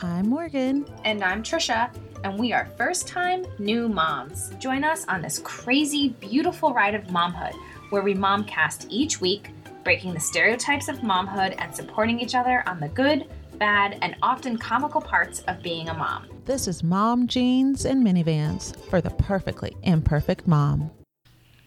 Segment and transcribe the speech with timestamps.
[0.00, 0.86] I'm Morgan.
[1.04, 4.52] And I'm Trisha, and we are first time new moms.
[4.60, 7.54] Join us on this crazy, beautiful ride of momhood
[7.90, 9.50] where we momcast each week,
[9.82, 13.26] breaking the stereotypes of momhood and supporting each other on the good,
[13.58, 16.28] bad, and often comical parts of being a mom.
[16.44, 20.92] This is Mom Jeans and Minivans for the perfectly imperfect mom.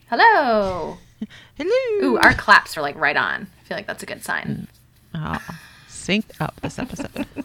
[0.09, 0.97] Hello.
[1.55, 2.07] Hello.
[2.07, 3.47] Ooh, our claps are like right on.
[3.59, 4.45] I feel like that's a good sign.
[4.45, 4.67] Mm.
[5.15, 5.55] Ah, oh,
[5.89, 7.25] synced up this episode.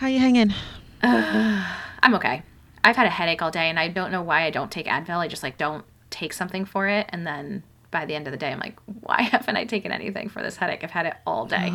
[0.00, 0.54] How you hanging?
[1.02, 2.42] I'm okay.
[2.82, 5.18] I've had a headache all day and I don't know why I don't take Advil.
[5.18, 8.38] I just like don't take something for it and then by the end of the
[8.38, 10.82] day I'm like, why haven't I taken anything for this headache?
[10.82, 11.70] I've had it all day.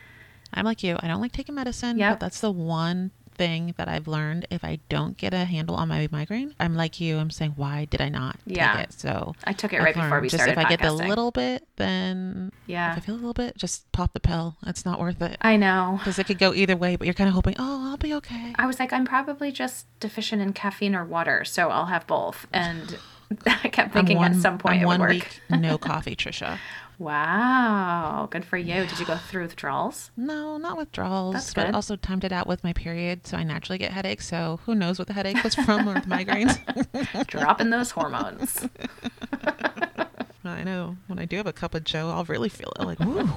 [0.54, 0.98] I'm like you.
[1.00, 2.12] I don't like taking medicine, Yep.
[2.12, 3.10] but that's the one
[3.42, 4.46] thing that I've learned.
[4.50, 7.18] If I don't get a handle on my migraine, I'm like you.
[7.18, 8.72] I'm saying, why did I not Yeah.
[8.76, 8.92] take it?
[8.92, 10.86] So I took it I've right before learned we just started if I get the
[10.88, 11.08] podcasting.
[11.08, 12.92] little bit, then Yeah.
[12.92, 14.56] if I feel a little bit, just pop the pill.
[14.66, 15.96] It's not worth it I know.
[15.98, 16.94] because it could go either way.
[16.96, 18.52] But you're kind of hoping, oh, I'll be okay.
[18.56, 22.46] I was like, I'm probably just deficient in caffeine or water, so I'll have both.
[22.52, 22.96] And
[23.46, 25.10] I kept thinking one, at some point I'm it would one work.
[25.10, 26.58] week no coffee, Trisha.
[26.98, 28.86] Wow, good for you.
[28.86, 30.10] Did you go through withdrawals?
[30.16, 31.74] No, not withdrawals, That's but good.
[31.74, 34.26] also timed it out with my period, so I naturally get headaches.
[34.26, 37.26] So who knows what the headache was from or the migraines?
[37.26, 38.68] Dropping those hormones.
[40.44, 42.84] I know when I do have a cup of Joe, I'll really feel it.
[42.84, 43.28] Like, ooh.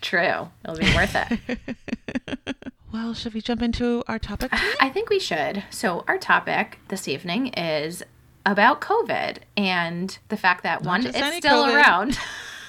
[0.00, 0.48] True.
[0.64, 1.58] It'll be worth it.
[2.92, 4.50] well, should we jump into our topic?
[4.50, 4.76] tonight?
[4.80, 5.64] I think we should.
[5.70, 8.02] So, our topic this evening is
[8.46, 11.74] about COVID and the fact that one, it's still COVID.
[11.74, 12.18] around.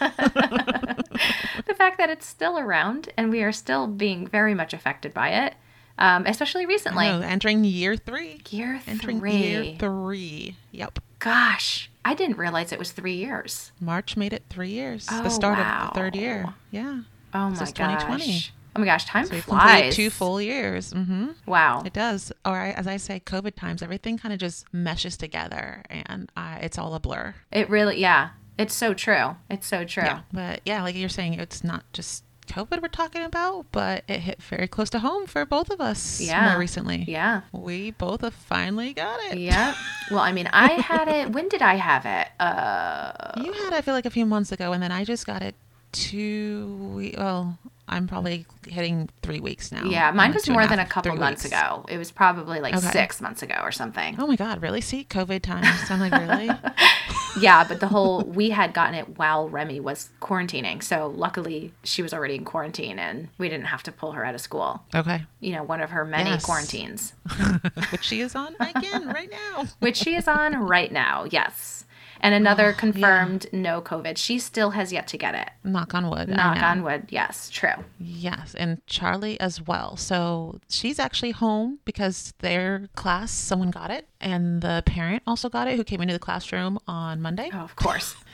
[1.68, 5.30] the fact that it's still around and we are still being very much affected by
[5.30, 5.54] it,
[5.98, 7.06] um, especially recently.
[7.08, 8.42] No, entering year three.
[8.50, 9.36] Year Entering three.
[9.36, 10.56] year three.
[10.72, 11.00] Yep.
[11.20, 13.72] Gosh, I didn't realize it was three years.
[13.80, 15.08] March made it three years.
[15.12, 15.88] Oh, the start wow.
[15.90, 16.54] of the third year.
[16.72, 17.02] Yeah.
[17.34, 17.72] Oh my gosh.
[17.72, 18.46] 2020.
[18.74, 19.96] Oh my gosh, time So flies.
[19.96, 20.94] two full years.
[20.94, 21.28] Mm-hmm.
[21.46, 21.84] Wow.
[21.86, 22.32] It does.
[22.46, 26.60] Or I, as I say, COVID times, everything kind of just meshes together, and I,
[26.60, 27.36] it's all a blur.
[27.52, 28.30] It really, yeah.
[28.58, 29.36] It's so true.
[29.50, 30.04] It's so true.
[30.04, 30.22] Yeah.
[30.32, 34.42] But yeah, like you're saying, it's not just COVID we're talking about, but it hit
[34.44, 36.50] very close to home for both of us Yeah.
[36.50, 37.06] more recently.
[37.08, 37.42] Yeah.
[37.54, 39.38] We both have finally got it.
[39.38, 39.74] Yeah.
[40.12, 41.32] Well, I mean, I had it.
[41.32, 42.28] When did I have it?
[42.38, 45.26] Uh, You had, it, I feel like, a few months ago, and then I just
[45.26, 45.56] got it
[45.94, 46.92] two.
[46.96, 47.58] We- well,
[47.88, 49.86] I'm probably hitting three weeks now.
[49.86, 51.56] yeah, mine was more than a couple months weeks.
[51.56, 51.86] ago.
[51.90, 52.92] It was probably like Okay.
[52.92, 54.16] six months ago or something.
[54.20, 54.82] Oh my God, really?
[54.82, 55.68] See, COVID times.
[55.90, 56.50] I'm like, really?
[57.40, 60.84] Yeah, but the whole we had gotten it while Remy was quarantining.
[60.84, 64.36] So luckily, she was already in quarantine, and we didn't have to pull her out
[64.36, 64.84] of school.
[64.94, 65.24] okay.
[65.40, 66.44] You know, one of her many Yes.
[66.46, 67.14] quarantines,
[67.92, 69.66] Which she is on again right now.
[69.80, 71.26] which she is on right now.
[71.30, 71.86] Yes.
[72.22, 74.18] And another oh, confirmed no COVID.
[74.18, 75.50] She still has yet to get it.
[75.64, 76.30] Knock on wood.
[76.30, 77.08] Knock on wood.
[77.10, 77.74] Yes, true.
[78.00, 79.98] Yes, and Charlie as well.
[79.98, 85.68] So she's actually home because their class, someone got it, and the parent also got
[85.68, 87.50] it who came into the classroom on Monday.
[87.54, 88.16] Oh, of course.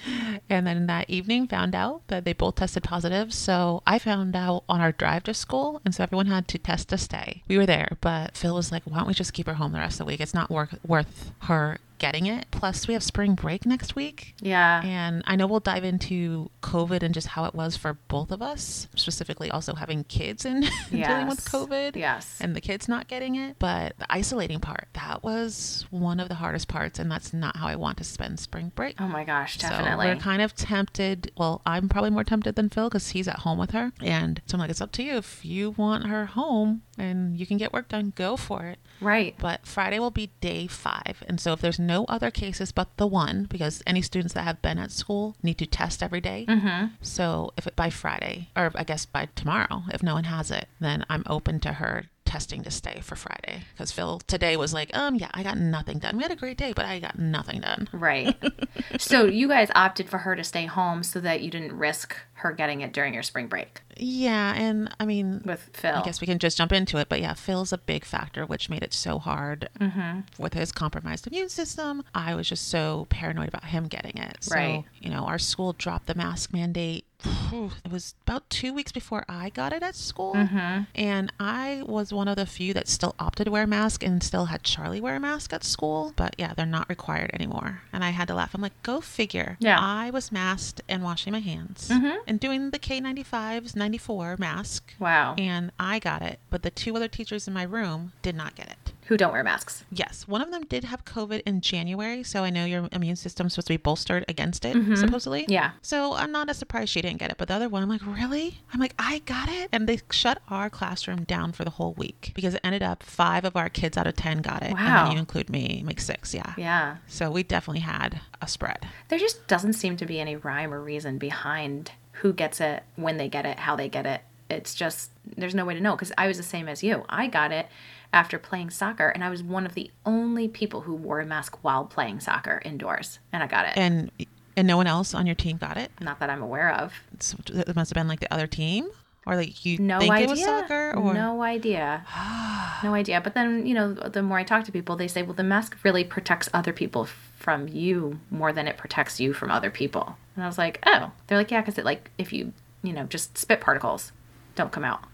[0.49, 3.33] And then that evening found out that they both tested positive.
[3.33, 6.89] So I found out on our drive to school, and so everyone had to test
[6.89, 7.41] to stay.
[7.47, 9.79] We were there, but Phil was like, why don't we just keep her home the
[9.79, 10.21] rest of the week?
[10.21, 12.45] It's not worth, worth her getting it.
[12.51, 14.35] Plus, we have spring break next week.
[14.41, 14.81] Yeah.
[14.83, 18.41] And I know we'll dive into COVID and just how it was for both of
[18.41, 22.37] us, specifically also having kids and dealing with COVID Yes.
[22.41, 23.57] and the kids not getting it.
[23.59, 26.99] But the isolating part, that was one of the hardest parts.
[26.99, 28.95] And that's not how I want to spend spring break.
[28.99, 30.07] Oh my gosh, So definitely.
[30.07, 31.31] we're kind of tempted.
[31.37, 33.91] Well, I'm probably more tempted than Phil because he's at home with her.
[34.01, 35.15] And so I'm like, it's up to you.
[35.17, 38.79] If you want her home and you can get work done, go for it.
[39.01, 39.35] right.
[39.39, 41.23] But Friday will be day five.
[41.27, 44.61] And so if there's no other cases but the one, because any students that have
[44.61, 46.45] been at school need to test every day.
[46.47, 46.93] Mm-hmm.
[47.01, 50.67] So if it by Friday, or I guess by tomorrow, if no one has it,
[50.79, 53.63] then I'm open to her testing to stay for Friday.
[53.73, 56.17] Because Phil today was like, um, yeah, I got nothing done.
[56.17, 57.87] We had a great day, but I got nothing done.
[57.91, 58.35] Right.
[58.99, 62.51] so you guys opted for her to stay home so that you didn't risk her
[62.51, 65.95] getting it during your spring break Yeah, and I mean, with Phil.
[65.95, 67.09] I guess we can just jump into it.
[67.09, 70.19] But yeah, Phil's a big factor, which made it so hard Mm-hmm.
[70.37, 72.03] with his compromised immune system.
[72.13, 74.43] I was just so paranoid about him getting it.
[74.43, 74.83] So, Right.
[75.01, 77.05] you know, our school dropped the mask mandate.
[77.51, 80.33] It was about two weeks before I got it at school.
[80.35, 80.83] Mm-hmm.
[80.95, 84.21] And I was one of the few that still opted to wear a mask and
[84.21, 86.13] still had Charlie wear a mask at school.
[86.15, 87.81] But yeah, they're not required anymore.
[87.93, 88.53] And I had to laugh.
[88.53, 89.57] I'm like, go figure.
[89.59, 89.77] Yeah.
[89.79, 92.17] I was masked and washing my hands Mhm.
[92.27, 95.35] and doing the K95s 94 mask Wow.
[95.37, 98.67] and I got it, but the two other teachers in my room did not get
[98.69, 98.93] it.
[99.07, 99.83] Who don't wear masks.
[99.91, 103.53] Yes, one of them did have COVID in January, so I know your immune system's
[103.53, 105.43] supposed to be bolstered against it, supposedly.
[105.43, 105.51] Mm-hmm.
[105.51, 105.71] Yeah.
[105.81, 107.37] So I'm not as surprised she didn't get it.
[107.37, 108.59] But the other one, I'm like, really?
[108.73, 109.69] I'm like, I got it.
[109.71, 113.45] And they shut our classroom down for the whole week because it ended up five
[113.45, 114.71] of our kids out of 10 got it.
[114.71, 115.05] And Wow.
[115.05, 116.33] then you include me, make six.
[116.33, 116.53] Yeah.
[116.57, 116.97] Yeah.
[117.07, 118.87] So we definitely had a spread.
[119.07, 123.17] There just doesn't seem to be any rhyme or reason behind who gets it, when
[123.17, 124.21] they get it, how they get it.
[124.49, 127.03] It's just, there's no way to know because I was the same as you.
[127.09, 127.67] I got it
[128.13, 131.63] after playing soccer, and I was one of the only people who wore a mask
[131.63, 133.77] while playing soccer indoors, and I got it.
[133.77, 134.11] And
[134.55, 135.91] and no one else on your team got it.
[136.01, 136.93] Not that I'm aware of.
[137.19, 138.89] So it must have been like the other team,
[139.27, 140.25] or like you No think idea.
[140.27, 142.05] it was soccer, or No idea.
[142.83, 143.21] no idea.
[143.21, 145.77] But then, you know, the more I talk to people, they say, well, the mask
[145.83, 147.05] really protects other people
[147.37, 150.17] from you more than it protects you from other people.
[150.35, 151.11] And I was like, oh.
[151.27, 154.11] They're like, yeah, because it, like, if you, you know, just spit particles
[154.57, 155.05] don't come out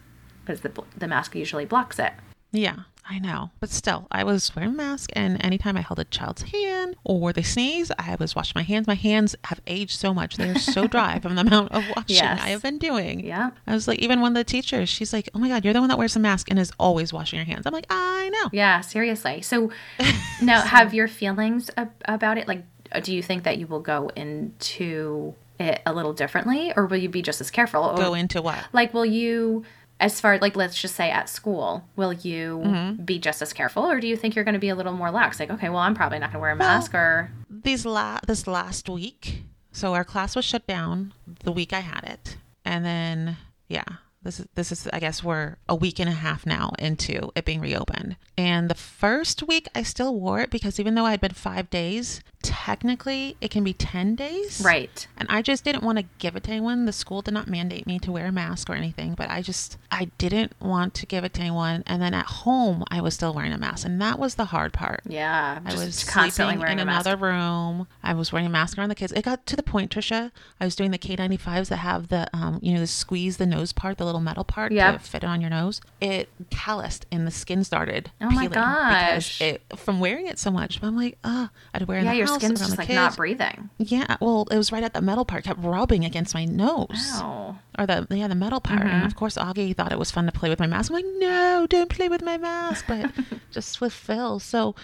[0.43, 2.13] because the, the mask usually blocks it.
[2.51, 2.79] Yeah,
[3.09, 3.49] I know.
[3.59, 7.33] But still, I was wearing a mask, and anytime I held a child's hand or
[7.33, 8.87] they sneeze, I was washing my hands.
[8.87, 12.15] My hands have aged so much; they are so dry from the amount of washing
[12.15, 12.39] Yes.
[12.41, 13.25] I have been doing.
[13.25, 13.51] Yeah.
[13.67, 15.79] I was like, even one of the teachers, she's like, "Oh my god, you're the
[15.81, 18.49] one that wears a mask and is always washing your hands." I'm like, I know.
[18.53, 19.41] Yeah, seriously.
[19.41, 19.71] So
[20.41, 22.63] now, have your feelings ab- about it, like,
[23.01, 25.33] do you think that you will go into
[25.63, 27.83] it a little differently or will you be just as careful?
[27.83, 28.59] Or- Go into what?
[28.73, 29.63] like will you
[29.99, 33.03] as far like let's just say at school will you Mm-hmm.
[33.03, 35.11] be just as careful or do you think you're going to be a little more
[35.11, 38.19] lax like okay well i'm probably not going to wear a mask or These la-
[38.27, 41.13] this last week, so our class was shut down
[41.43, 43.37] the week I had it, and then
[43.69, 43.85] yeah.
[44.23, 47.45] This is this is I guess we're a week and a half now into it
[47.45, 48.15] being reopened.
[48.37, 51.69] And the first week I still wore it because even though I had been five
[51.69, 54.61] days, technically it can be ten days.
[54.63, 56.85] right And I just didn't want to give it to anyone.
[56.85, 59.77] The school did not mandate me to wear a mask or anything, but I just
[59.91, 61.83] I didn't want to give it to anyone.
[61.85, 64.73] And then at home I was still wearing a mask, and that was the hard
[64.73, 65.01] part.
[65.05, 67.87] yeah I just was constantly sleeping wearing in a mask another room.
[68.01, 69.11] I was wearing a mask around the kids.
[69.11, 70.31] It got to the point, Trisha.
[70.59, 73.73] I was doing the K95s that have the, um, you know, the squeeze the nose
[73.73, 74.93] part, the little metal part Yep.
[74.93, 75.81] to fit it on your nose.
[76.01, 79.39] It calloused and the skin started Oh my gosh.
[79.39, 80.79] because it from wearing it so much.
[80.81, 82.95] I'm like, oh, I had to wear it yeah your house, skin's just like kids.
[82.95, 85.43] not breathing Yeah, well, it was right at the metal part.
[85.43, 88.81] Kept rubbing against my nose, oh or the yeah the metal part.
[88.81, 89.05] And mm-hmm.
[89.05, 90.91] of course, Augie thought it was fun to play with my mask.
[90.91, 93.11] I'm like, no, don't play with my mask, but
[93.51, 94.39] just with Phil.
[94.39, 94.75] So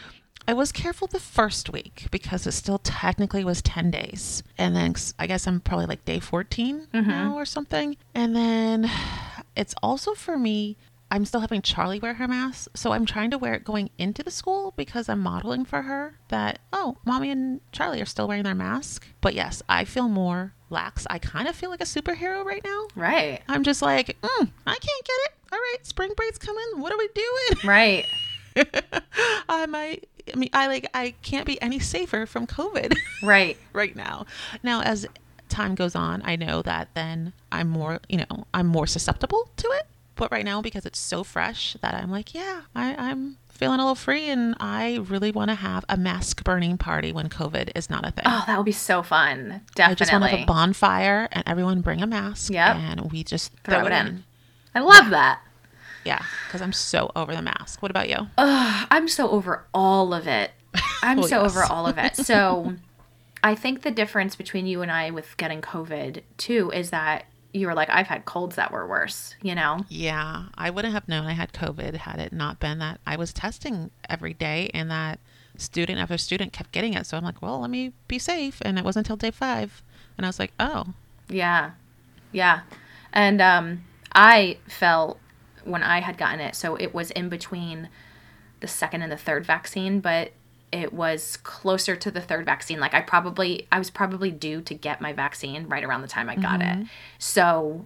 [0.48, 4.96] I was careful the first week because it still technically was ten days, and then
[5.20, 7.98] I guess I'm probably like day 14 now or something.
[8.16, 8.90] And then
[9.56, 10.78] it's also for me.
[11.12, 14.22] I'm still having Charlie wear her mask, so I'm trying to wear it going into
[14.22, 18.44] the school because I'm modeling for her that oh, mommy and Charlie are still wearing
[18.44, 19.08] their mask.
[19.20, 21.08] But yes, I feel more lax.
[21.10, 22.88] I kind of feel like a superhero right now.
[22.96, 25.32] right I'm just like, mm, I can't get it.
[25.52, 26.64] All right, spring break's coming.
[26.76, 27.68] What are we doing?
[27.68, 28.06] right
[29.50, 30.09] I might.
[30.34, 30.90] I mean, I like.
[30.94, 34.26] I can't be any safer from COVID right right now.
[34.64, 35.06] Now, as
[35.50, 38.00] time goes on, I know that then I'm more.
[38.08, 39.88] You know, I'm more susceptible to it.
[40.16, 43.84] But right now, because it's so fresh, that I'm like, yeah, I, I'm feeling a
[43.84, 47.90] little free, and I really want to have a mask burning party when COVID is
[47.90, 48.26] not a thing.
[48.28, 49.92] oh that would be so fun Definitely.
[49.92, 52.52] I just want to have a bonfire and everyone bring a mask.
[52.52, 52.76] Yep.
[52.76, 54.24] And we just throw it in
[54.76, 55.42] i love that
[56.06, 57.82] Yeah, because I'm so over the mask.
[57.82, 58.28] What about you?
[58.38, 60.52] Ugh, I'm so over all of it.
[61.04, 61.52] I'm Well, so yes.
[61.52, 62.16] over all of it.
[62.16, 62.76] So
[63.44, 67.66] I think the difference between you and I with getting COVID too is that you
[67.66, 69.84] were like, I've had colds that were worse, you know?
[69.90, 73.34] Yeah, I wouldn't have known I had COVID had it not been that I was
[73.34, 75.20] testing every day and that
[75.58, 77.08] student after student kept getting it.
[77.08, 78.62] So I'm like, well, let me be safe.
[78.64, 79.82] And it wasn't until day five.
[80.18, 80.94] And I was like, oh,
[81.28, 81.72] Yeah.
[82.32, 82.62] Yeah.
[83.12, 83.84] And um,
[84.14, 85.20] I felt
[85.70, 87.90] when I had gotten it, so it was in between
[88.60, 90.32] the second and the third vaccine, but
[90.72, 92.80] it was closer to the third vaccine.
[92.80, 96.30] Like I probably, I was probably due to get my vaccine right around the time
[96.30, 96.86] I got it.
[97.18, 97.86] So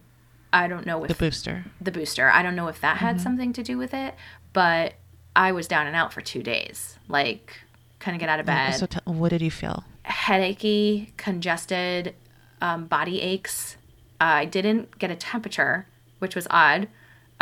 [0.51, 1.65] I don't know if the booster.
[1.79, 2.29] the booster.
[2.29, 4.15] I don't know if that had something to do with it,
[4.51, 4.95] but
[5.35, 6.97] I was down and out for two days.
[7.07, 7.59] Like,
[7.99, 8.71] couldn't get out of bed.
[8.73, 9.83] So t- what did you feel?
[10.05, 12.15] Headachy, congested,
[12.61, 13.77] um, body aches.
[14.19, 15.87] I didn't get a temperature,
[16.19, 16.87] which was odd.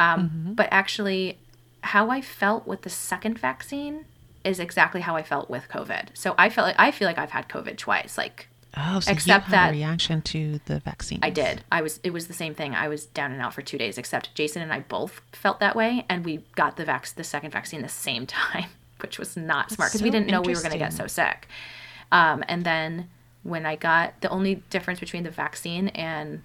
[0.01, 1.37] Um, But actually,
[1.83, 4.05] how I felt with the second vaccine
[4.43, 6.09] is exactly how I felt with COVID.
[6.13, 8.17] So I felt like I feel like I've had COVID twice.
[8.17, 11.19] Like Oh, so Except that- a reaction to the vaccine.
[11.21, 11.63] I did.
[11.71, 11.99] I was.
[12.03, 12.73] It was the same thing.
[12.73, 13.97] I was down and out for two days.
[13.97, 17.51] Except Jason and I both felt that way, and we got the vac- the second
[17.51, 18.69] vaccine the same time,
[19.01, 21.47] which was not smart because we didn't know we were going to get so sick.
[22.13, 23.09] Um, and then
[23.43, 26.41] when I got the only difference between the vaccine and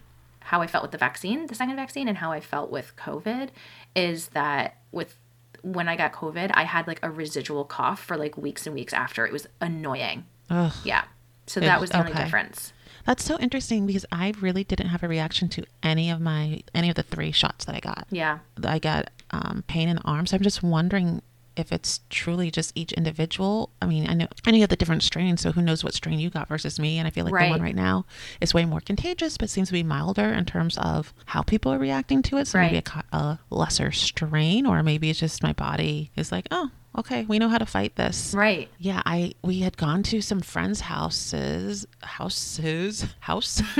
[0.46, 3.48] how I felt with the vaccine, the second vaccine, and how I felt with COVID,
[3.94, 5.18] is that with
[5.62, 8.92] when I got COVID, I had like a residual cough for like weeks and weeks
[8.92, 9.26] after.
[9.26, 10.24] It was annoying.
[10.48, 10.72] Ugh.
[10.84, 11.04] Yeah.
[11.46, 12.72] So that was- was the only difference.
[13.04, 16.88] That's so interesting because I really didn't have a reaction to any of my any
[16.90, 18.06] of the three shots that I got.
[18.10, 18.38] Yeah.
[18.64, 20.32] I got um, pain in the arms.
[20.32, 21.22] I'm just wondering
[21.56, 23.70] if it's truly just each individual.
[23.82, 25.94] I mean, I know I know you have the different strains, so who knows what
[25.94, 26.98] strain you got versus me?
[26.98, 27.68] And I feel like the one Right.
[27.68, 28.04] right now
[28.40, 31.78] is way more contagious, but seems to be milder in terms of how people are
[31.78, 32.46] reacting to it.
[32.48, 32.82] So maybe
[33.12, 37.38] a, a lesser strain, or maybe it's just my body is like, oh, okay, we
[37.38, 38.32] know how to fight this.
[38.34, 38.68] Right.
[38.78, 43.62] Yeah, I we had gone to some friends' houses, houses, house,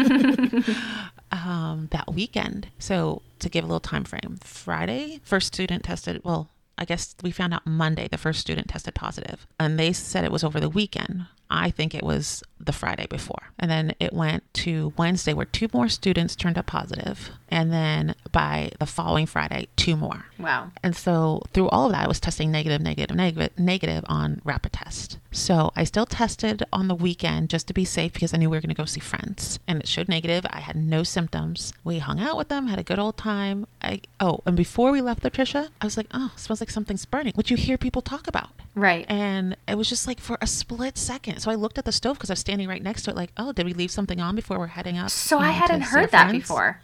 [1.32, 2.68] um, that weekend.
[2.78, 6.20] So to give a little time frame, Friday, first student tested.
[6.24, 10.24] Well, I guess we found out Monday the first student tested positive, and they said
[10.24, 11.26] it was over the weekend.
[11.50, 13.50] I think it was the Friday before.
[13.58, 18.14] And then it went to Wednesday where two more students turned up positive, and then
[18.32, 20.26] by the following Friday, two more.
[20.38, 20.72] Wow.
[20.82, 24.72] And so through all of that, I was testing negative, negative, negative, negative on rapid
[24.72, 25.18] test.
[25.30, 28.56] So I still tested on the weekend just to be safe because I knew we
[28.56, 30.46] were going to go see friends, and it showed negative.
[30.50, 31.72] I had no symptoms.
[31.84, 33.66] We hung out with them, had a good old time.
[33.82, 37.04] I oh, and before we left, Patricia, I was like, oh, it smells like something's
[37.04, 38.50] burning, which you hear people talk about.
[38.76, 39.04] Right.
[39.08, 41.40] And it was just like for a split second.
[41.40, 43.30] So I looked at the stove because I was standing right next to it, like,
[43.38, 45.10] oh, did we leave something on before we're heading up?
[45.10, 46.32] So you I know, hadn't heard that friends?
[46.44, 46.82] before.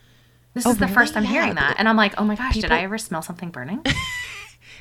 [0.55, 0.95] This Oh, is the really?
[0.95, 1.77] first I'm Yeah, hearing that.
[1.79, 3.85] And I'm like, oh my gosh, did I ever smell something burning?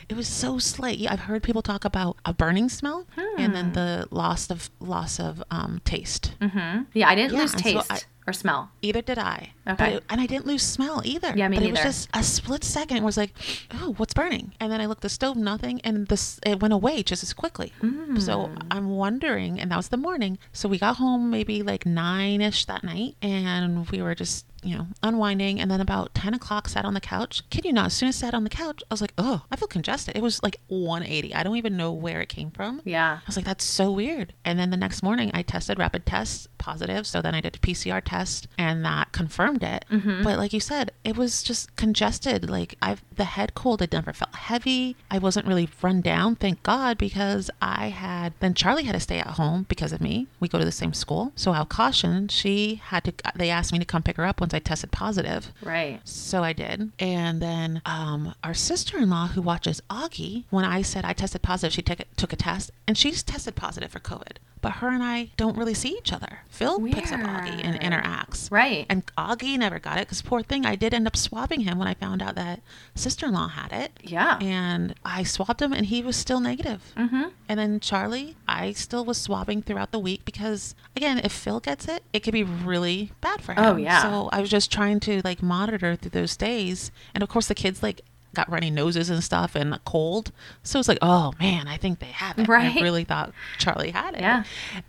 [0.10, 0.98] It was so slight.
[0.98, 5.20] Yeah, I've heard people talk about a burning smell and then the loss of loss
[5.22, 6.34] of um, taste.
[6.42, 8.70] hmm Yeah, I didn't Yeah, lose and so taste I- or smell.
[8.82, 9.54] Either did I.
[9.68, 9.96] Okay.
[9.96, 11.34] it- and I didn't lose smell either.
[11.36, 12.98] Yeah, me but it was just a split second.
[12.98, 13.34] It was like,
[13.80, 14.54] oh, what's burning?
[14.60, 17.34] And then I looked at the stove, nothing, and this it went away just as
[17.34, 17.74] quickly.
[17.82, 18.62] So Mm.
[18.70, 20.38] I'm wondering, and that was the morning.
[20.54, 24.78] So we got home maybe like nine ish that night, and we were just you
[24.78, 25.60] know unwinding.
[25.60, 27.44] And then about ten o'clock, sat on the couch.
[27.50, 27.88] Kid you not?
[27.88, 30.16] As soon as I sat on the couch, I was like, oh, I feel congested.
[30.16, 31.34] It was like 180.
[31.34, 32.82] I don't even know where it came from.
[32.86, 33.20] Yeah.
[33.22, 34.34] I was like, that's so weird.
[34.46, 37.08] And then the next morning, I tested rapid test positive.
[37.08, 39.86] So then I did a PCR test, and that confirmed it.
[39.92, 40.24] Mm-hmm.
[40.24, 42.50] But like you said, it was just congested.
[42.50, 43.82] Like I've the head cold.
[43.82, 44.96] It never felt heavy.
[45.10, 48.34] I wasn't really run down, thank God, because I had.
[48.40, 50.28] Then Charlie had to stay at home because of me.
[50.40, 53.14] We go to the same school, so out of caution, she had to.
[53.36, 55.52] They asked me to come pick her up once I tested positive.
[55.62, 56.02] Right.
[56.04, 56.92] So I did.
[57.00, 61.42] And then um, our sister in law, who watches Augie, when I said I tested
[61.42, 64.38] positive, she took a, took a test and she's tested positive for COVID.
[64.62, 66.40] But her and I don't really see each other.
[66.48, 68.52] Phil picks up Augie and interacts.
[68.52, 68.86] Right.
[68.90, 71.88] And Augie never got it because poor thing, I did end up swabbing him when
[71.88, 72.62] I found out that
[72.94, 73.92] sister in law had it.
[74.04, 74.38] Yeah.
[74.40, 76.94] And I swabbed him and he was still negative.
[76.96, 77.24] Mm-hmm.
[77.50, 81.88] And then Charlie, I still was swabbing throughout the week because, again, if Phil gets
[81.88, 83.66] it, it could be really bad for him.
[83.66, 84.04] Oh, yeah.
[84.04, 86.92] So I was just trying to like monitor through those days.
[87.16, 88.02] And of course, the kids like
[88.34, 90.32] got runny noses and stuff and a cold.
[90.64, 92.48] So it's like, oh man, I think they have it.
[92.48, 92.76] Right.
[92.76, 94.22] I really thought Charlie had it.
[94.22, 94.44] Yeah.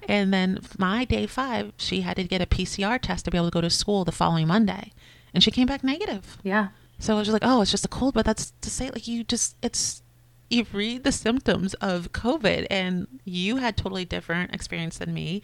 [0.08, 3.48] And then my day five, she had to get a PCR test to be able
[3.48, 4.92] to go to school the following Monday.
[5.34, 6.38] And she came back negative.
[6.42, 6.68] Yeah.
[6.98, 9.24] So I was like, oh, it's just a cold, but that's to say, like, you
[9.24, 10.02] just, it's,
[10.50, 15.42] you read the symptoms of COVID and you had totally different experience than me.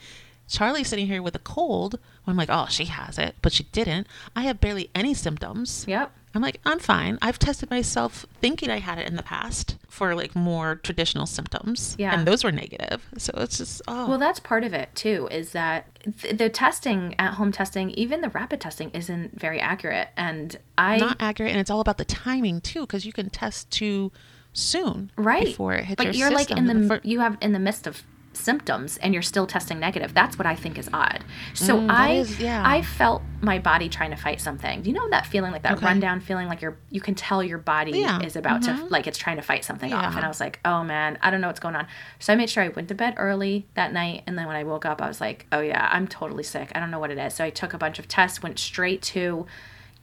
[0.49, 1.99] Charlie's sitting here with a cold.
[2.27, 4.07] I'm like, oh, she has it, but she didn't.
[4.37, 5.85] I have barely any symptoms.
[5.89, 6.13] Yep.
[6.39, 7.19] I'm like, I'm fine.
[7.21, 11.97] I've tested myself thinking I had it in the past for like more traditional symptoms.
[11.99, 12.15] Yeah.
[12.15, 13.05] And those were negative.
[13.19, 14.09] So it's just, oh.
[14.09, 15.27] Well, that's part of it too.
[15.33, 15.87] Is that
[16.21, 20.11] th- the testing at home testing, even the rapid testing, isn't very accurate.
[20.17, 21.51] And I not accurate.
[21.51, 24.13] And it's all about the timing too, because you can test too
[24.53, 25.11] soon.
[25.17, 26.87] right Before it hits but your you're like in system.
[26.87, 28.05] the you have in the midst of
[28.39, 32.13] symptoms and you're still testing negative that's what i think is odd so Mm, i
[32.13, 32.63] is- yeah.
[32.67, 35.73] i felt my body trying to fight something do you know that feeling like that
[35.73, 35.87] Okay.
[35.87, 38.21] rundown feeling like you're you can tell your body Yeah.
[38.21, 38.91] is about to Mhm.
[38.91, 41.41] like it's trying to fight something off and i was like oh man i don't
[41.41, 41.87] know what's going on
[42.19, 44.65] so i made sure i went to bed early that night and then when i
[44.65, 47.19] woke up i was like oh yeah i'm totally sick i don't know what it
[47.19, 49.47] is so i took a bunch of tests went straight to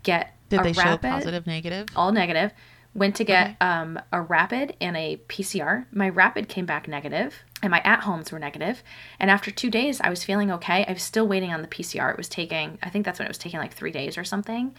[0.04, 1.88] get Did a they show positive, negative?
[1.96, 2.52] all negative.
[2.94, 5.86] Went to get um, a rapid and a PCR.
[5.92, 8.84] My rapid came back negative, and my at homes were negative.
[9.20, 10.86] And after two days, I was feeling okay.
[10.88, 12.12] I was still waiting on the PCR.
[12.12, 14.76] It was taking, I think that's when it was taking like three days or something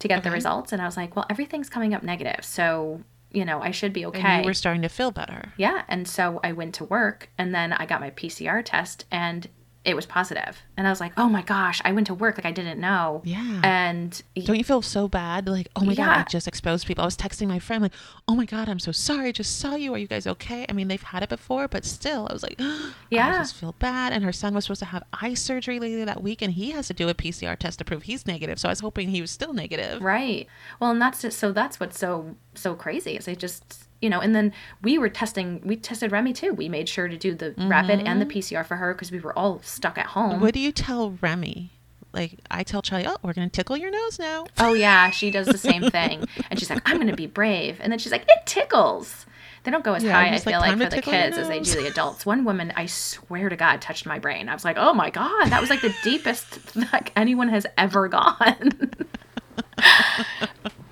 [0.00, 0.72] to get the results.
[0.72, 2.44] And I was like, well, everything's coming up negative.
[2.44, 4.20] So, you know, I should be okay.
[4.22, 5.52] And you were starting to feel better.
[5.56, 5.82] yeah.
[5.86, 9.46] And so I went to work, and then I got my PCR test, and
[9.82, 10.60] it was positive.
[10.76, 13.22] And I was like, oh my gosh, I went to work like I didn't know.
[13.24, 13.60] Yeah.
[13.64, 15.48] And Don't you feel so bad?
[15.48, 17.02] Like, oh my God, I just exposed people.
[17.02, 17.94] I was texting my friend, like,
[18.28, 19.28] oh my God, I'm so sorry.
[19.28, 19.94] I just saw you.
[19.94, 20.66] Are you guys okay?
[20.68, 23.28] I mean, they've had it before, but still, I was like, I Yeah.
[23.28, 24.12] I just feel bad.
[24.12, 26.86] And her son was supposed to have eye surgery later that week, and he has
[26.88, 28.58] to do a PCR test to prove he's negative.
[28.58, 30.02] So I was hoping he was still negative.
[30.02, 30.46] Right.
[30.78, 34.20] Well, and that's just, so that's what's so so crazy is I just you know,
[34.20, 34.52] and then
[34.82, 35.60] we were testing.
[35.64, 36.52] We tested Remy too.
[36.52, 38.38] We made sure to do the rapid and the mm-hmm.
[38.38, 40.40] PCR for her because we were all stuck at home.
[40.40, 41.70] What do you tell Remy?
[42.12, 44.46] Like I tell Charlie, oh, we're gonna tickle your nose now.
[44.58, 47.92] Oh yeah, she does the same thing, and she's like, "I'm gonna be brave," and
[47.92, 49.26] then she's like, "It tickles."
[49.62, 51.48] They don't go as Yeah, high, I just like, feel like, for the kids as
[51.48, 52.24] they do the adults.
[52.24, 54.48] One woman, I swear to God, touched my brain.
[54.48, 58.08] I was like, "Oh my God, that was like the deepest like anyone has ever
[58.08, 58.72] gone."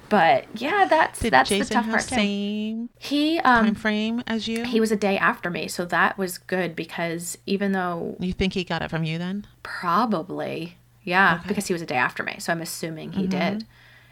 [0.09, 4.49] but yeah, that's Did that's Jason the tough part same He time um frame as
[4.49, 4.65] you?
[4.65, 8.55] he was a day after me, so that was good because even though you think
[8.55, 9.47] he got it from you then?
[9.63, 10.77] Probably.
[11.05, 11.49] Yeah, Okay.
[11.49, 12.37] because he was a day after me.
[12.39, 13.59] So I'm assuming he Mm-hmm.
[13.59, 13.67] did.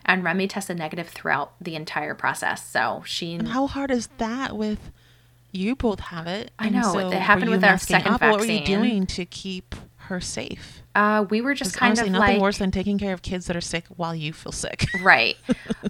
[0.06, 2.64] And Remy tested negative throughout the entire process.
[2.66, 4.92] So she And how hard is that with
[5.52, 6.52] you both have it?
[6.58, 8.22] I know, so it happened with our second up?
[8.22, 9.74] What were you doing to keep
[10.08, 10.82] her safe?
[10.96, 13.46] Uh we were just kind honestly of nothing like worse than taking care of kids
[13.46, 14.86] that are sick while you feel sick.
[15.02, 15.36] right.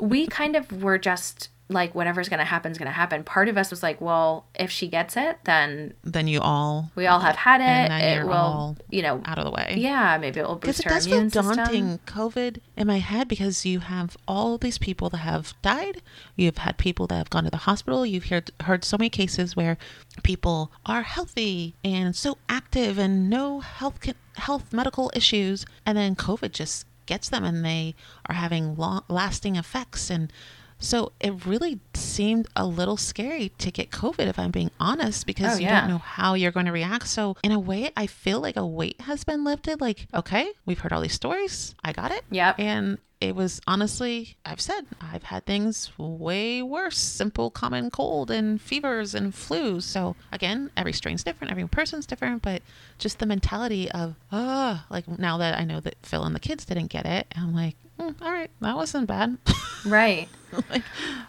[0.00, 3.24] we kind of were just like whatever's going to happen is going to happen.
[3.24, 7.08] Part of us was like, well, if she gets it, then then you all we
[7.08, 7.90] all have had it.
[8.18, 9.74] It will, you know, out of the way.
[9.76, 12.00] yeah, maybe it will Because boost her does feel daunting, system.
[12.06, 16.02] COVID, in my head, because you have all these people that have died.
[16.36, 18.06] You've had people that have gone to the hospital.
[18.06, 19.76] You've heard heard so many cases where
[20.22, 26.14] people are healthy and so active and no health ca- health medical issues, and then
[26.16, 27.94] COVID just gets them, and they
[28.28, 30.32] are having long lasting effects and.
[30.78, 35.54] So it really seemed a little scary to get COVID, if I'm being honest, because
[35.56, 35.80] Oh, you yeah.
[35.80, 37.08] don't know how you're going to react.
[37.08, 39.80] So in a way, I feel like a weight has been lifted.
[39.80, 41.74] Like, okay, we've heard all these stories.
[41.82, 42.24] I got it.
[42.30, 42.56] Yep.
[42.58, 48.60] And it was honestly, I've said, I've had things way worse, simple common cold and
[48.60, 49.82] fevers and flus.
[49.84, 52.60] So again, every strain's different, every person's different, but
[52.98, 56.64] just the mentality of, ah, like now that I know that Phil and the kids
[56.66, 59.38] didn't get it, I'm like, mm, all right, that wasn't bad.
[59.84, 60.28] Right.
[60.68, 60.82] Like,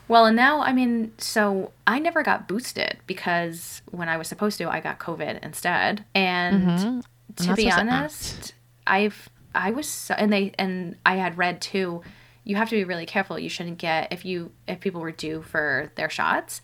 [0.07, 4.57] Well, and now, I mean, so I never got boosted because when I was supposed
[4.57, 6.05] to, I got COVID instead.
[6.15, 7.03] And Mhm.
[7.45, 8.53] To be honest,
[8.87, 12.01] I've, I was, so, and they, and I had read too,
[12.43, 13.37] you have to be really careful.
[13.37, 16.61] You shouldn't get, if you, if people were due for their shots,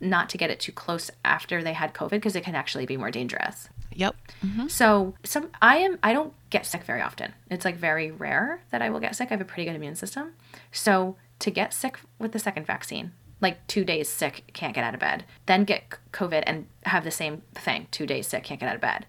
[0.00, 2.98] not to get it too close after they had COVID because it can actually be
[2.98, 3.68] more dangerous.
[3.94, 4.14] yep.
[4.44, 4.70] Mhm.
[4.70, 7.32] So some I am I don't get sick very often.
[7.50, 9.28] It's like very rare that I will get sick.
[9.30, 10.32] I have a pretty good immune system.
[10.70, 14.94] So to get sick with the second vaccine, like two days sick, can't get out
[14.94, 18.68] of bed, then get COVID and have the same thing, two days sick, can't get
[18.68, 19.06] out of bed.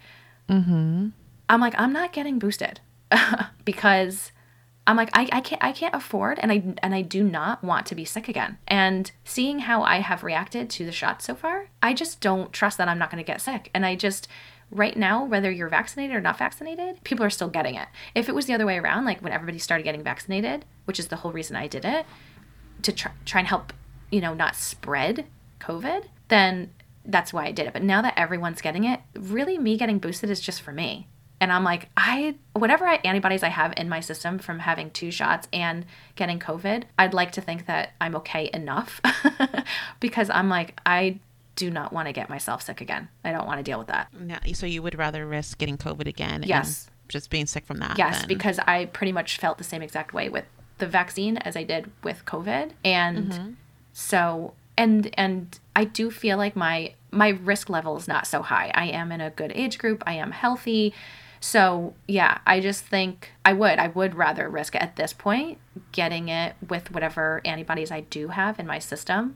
[0.50, 1.10] Mm-hmm.
[1.50, 2.80] I'm like, I'm not getting boosted
[3.66, 4.32] because
[4.86, 7.86] I'm like, I, I can't I can't afford and I and I do not want
[7.88, 8.58] to be sick again.
[8.68, 12.78] And seeing how I have reacted to the shots so far, I just don't trust
[12.78, 13.70] that I'm not gonna get sick.
[13.74, 14.28] And I just
[14.72, 17.88] right now, whether you're vaccinated or not vaccinated, people are still getting it.
[18.16, 21.08] If it was the other way around, like when everybody started getting vaccinated, which is
[21.08, 22.06] the whole reason I did it,
[22.82, 23.72] to try, try and help,
[24.12, 25.26] you know, not spread
[25.60, 26.72] COVID, then
[27.06, 27.74] that's why I did it.
[27.74, 31.08] But now that everyone's getting it, really me getting boosted is just for me.
[31.44, 35.12] And I'm like, I whatever I, antibodies I have in my system from having two
[35.12, 39.02] shots and getting COVID, I'd like to think that I'm okay enough
[40.00, 41.20] because I'm like, I
[41.58, 43.10] do not want to get myself sick again.
[43.26, 44.08] I don't want to deal with that.
[44.26, 46.36] Yeah, so you would rather risk getting COVID again?
[46.36, 46.90] and Yes.
[47.10, 47.98] just being sick from that.
[47.98, 50.46] Yes, than- because I pretty much felt the same exact way with
[50.78, 52.72] the vaccine as I did with COVID.
[52.86, 53.50] And mm-hmm.
[53.92, 58.72] so and and I do feel like my my risk level is not so high.
[58.74, 60.04] I am in a good age group.
[60.08, 60.94] I am healthy.
[61.44, 65.58] So, yeah, I just think I would I would rather risk at this point
[65.92, 69.36] getting it with whatever antibodies I do have in my system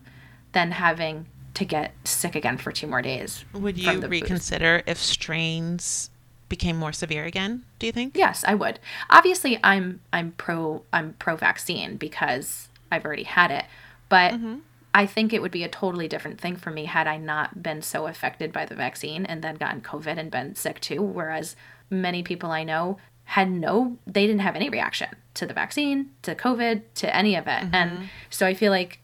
[0.54, 3.44] than having to get sick again for two more days.
[3.52, 4.22] Would you the boost.
[4.22, 6.10] reconsider if strains
[6.48, 7.66] became more severe again?
[7.78, 8.16] Do you think?
[8.16, 8.80] Yes, I would.
[9.10, 13.66] Obviously, I'm I'm pro I'm pro vaccine because I've already had it,
[14.08, 14.60] but mm-hmm.
[14.94, 17.82] I think it would be a totally different thing for me had I not been
[17.82, 21.02] so affected by the vaccine and then gotten COVID and been sick too.
[21.02, 21.58] Whereas
[21.90, 26.34] many people I know had no, they didn't have any reaction to the vaccine, to
[26.34, 29.00] COVID, to any of it, and so I feel like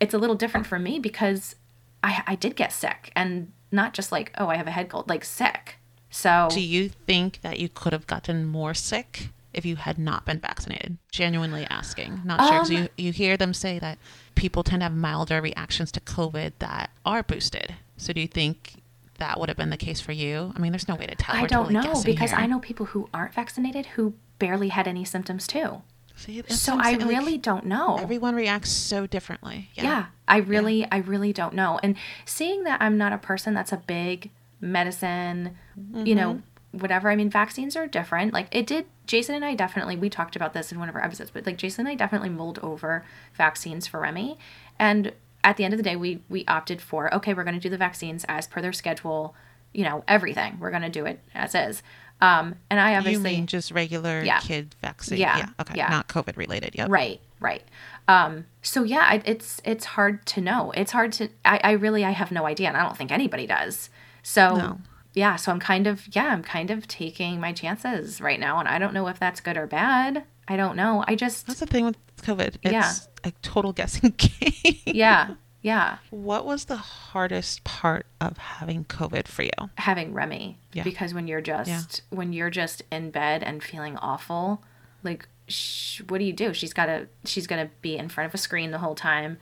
[0.00, 1.56] it's a little different for me because
[2.02, 5.08] I I did get sick and not just like oh I have a head cold,
[5.08, 5.76] like sick.
[6.10, 10.24] So Do you think that you could have gotten more sick if you had not
[10.24, 10.96] been vaccinated?
[11.12, 12.60] Genuinely asking, not sure.
[12.60, 13.98] Um, you you hear them say that
[14.34, 17.74] people tend to have milder reactions to COVID that are boosted.
[17.98, 18.82] So do you think
[19.18, 20.52] that would have been the case for you?
[20.54, 21.34] I mean, there's no way to tell.
[21.36, 22.38] I We're don't totally know because here.
[22.38, 25.82] I know people who aren't vaccinated who barely had any symptoms too.
[26.16, 27.98] See, So I'm like, really don't know.
[27.98, 29.70] everyone reacts so differently.
[29.74, 30.06] yeah.
[30.26, 31.78] I really I really don't know.
[31.82, 35.56] And seeing that I'm not a person that's a big medicine,
[35.92, 36.78] you know, mm-hmm.
[36.78, 37.10] whatever.
[37.10, 38.32] I mean, vaccines are different.
[38.32, 38.86] Like it did.
[39.06, 41.58] Jason and I definitely we talked about this in one of our episodes, but like
[41.58, 44.38] Jason and I definitely mulled over vaccines for Remy,
[44.78, 45.12] and
[45.46, 47.70] at the end of the day, we we opted for okay, we're going to do
[47.70, 49.34] the vaccines as per their schedule.
[49.72, 51.82] You know, everything we're going to do it as is.
[52.20, 54.40] Um, and I obviously you mean just regular Yeah.
[54.40, 55.18] kid vaccine?
[55.18, 55.74] Yeah, Okay.
[55.76, 55.88] yeah.
[55.88, 56.74] Not COVID related.
[56.74, 56.88] Yep.
[56.88, 57.62] Right, right.
[58.08, 60.72] Um, so yeah, I, it's it's hard to know.
[60.74, 61.28] It's hard to.
[61.44, 63.90] I, I really I have no idea, and I don't think anybody does.
[64.22, 64.78] So No.
[65.12, 68.68] yeah, so I'm kind of yeah, I'm kind of taking my chances right now, and
[68.68, 70.24] I don't know if that's good or bad.
[70.48, 71.04] I don't know.
[71.06, 72.56] I just That's the thing with COVID.
[72.62, 72.92] It's Yeah.
[73.24, 74.52] a total guessing game.
[74.86, 75.98] yeah, yeah.
[76.10, 79.50] What was the hardest part of having COVID for you?
[79.78, 80.84] Having Remy Yeah.
[80.84, 84.62] because when you're just when you're just in bed and feeling awful,
[85.02, 86.52] like sh- what do you do?
[86.54, 89.38] She's got to she's gonna be in front of a screen the whole time.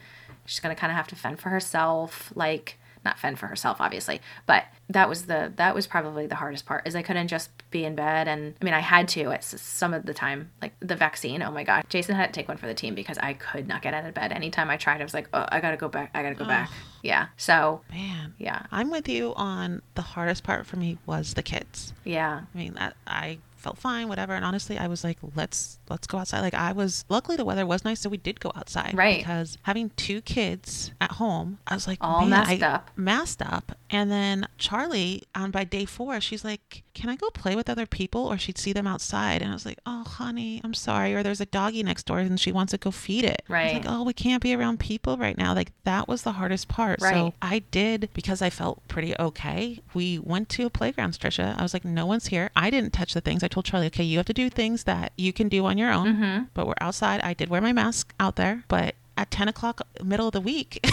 [0.46, 4.20] She's gonna kind of have to fend for herself, like not fend for herself, obviously,
[4.46, 7.84] but that was the that was probably the hardest part is I couldn't just be
[7.84, 10.94] in bed and I mean I had to at some of the time like the
[10.94, 13.66] vaccine oh my god Jason had to take one for the team because I could
[13.66, 14.30] not get out of bed.
[14.32, 16.70] Anytime I tried I was like oh I gotta go back I gotta go back.
[17.02, 18.34] Yeah so Man.
[18.38, 18.66] yeah.
[18.70, 21.92] I'm with you on the hardest part for me was the kids.
[22.04, 22.42] yeah.
[22.54, 24.34] I mean, that I felt fine, whatever.
[24.34, 26.40] And honestly, I was like, let's let's go outside.
[26.40, 28.94] Like I was luckily the weather was nice, so we did go outside.
[28.94, 29.18] Right.
[29.18, 32.90] Because having two kids at home, I was like, All man, messed I- up.
[32.96, 33.72] Masked up.
[33.90, 37.86] And then Charlie, on by day four, she's like, Can I go play with other
[37.86, 38.26] people?
[38.26, 39.40] Or she'd see them outside.
[39.42, 41.14] And I was like, Oh, honey, I'm sorry.
[41.14, 43.42] Or there's a doggy next door and she wants to go feed it.
[43.48, 43.74] I was Right.
[43.74, 45.54] like, Oh, we can't be around people right now.
[45.54, 47.00] Like that was the hardest part.
[47.00, 47.14] Right.
[47.14, 49.80] So I did because I felt pretty okay.
[49.94, 51.56] We went to a playground, Trisha.
[51.58, 52.50] I was like, no one's here.
[52.56, 53.42] I didn't touch the things.
[53.44, 55.90] I told Charlie, okay, you have to do things that you can do on your
[55.90, 56.06] own.
[56.14, 56.44] Mm-hmm.
[56.54, 57.20] But we're outside.
[57.20, 58.64] I did wear my mask out there.
[58.68, 60.84] But at 10 o'clock, middle of the week,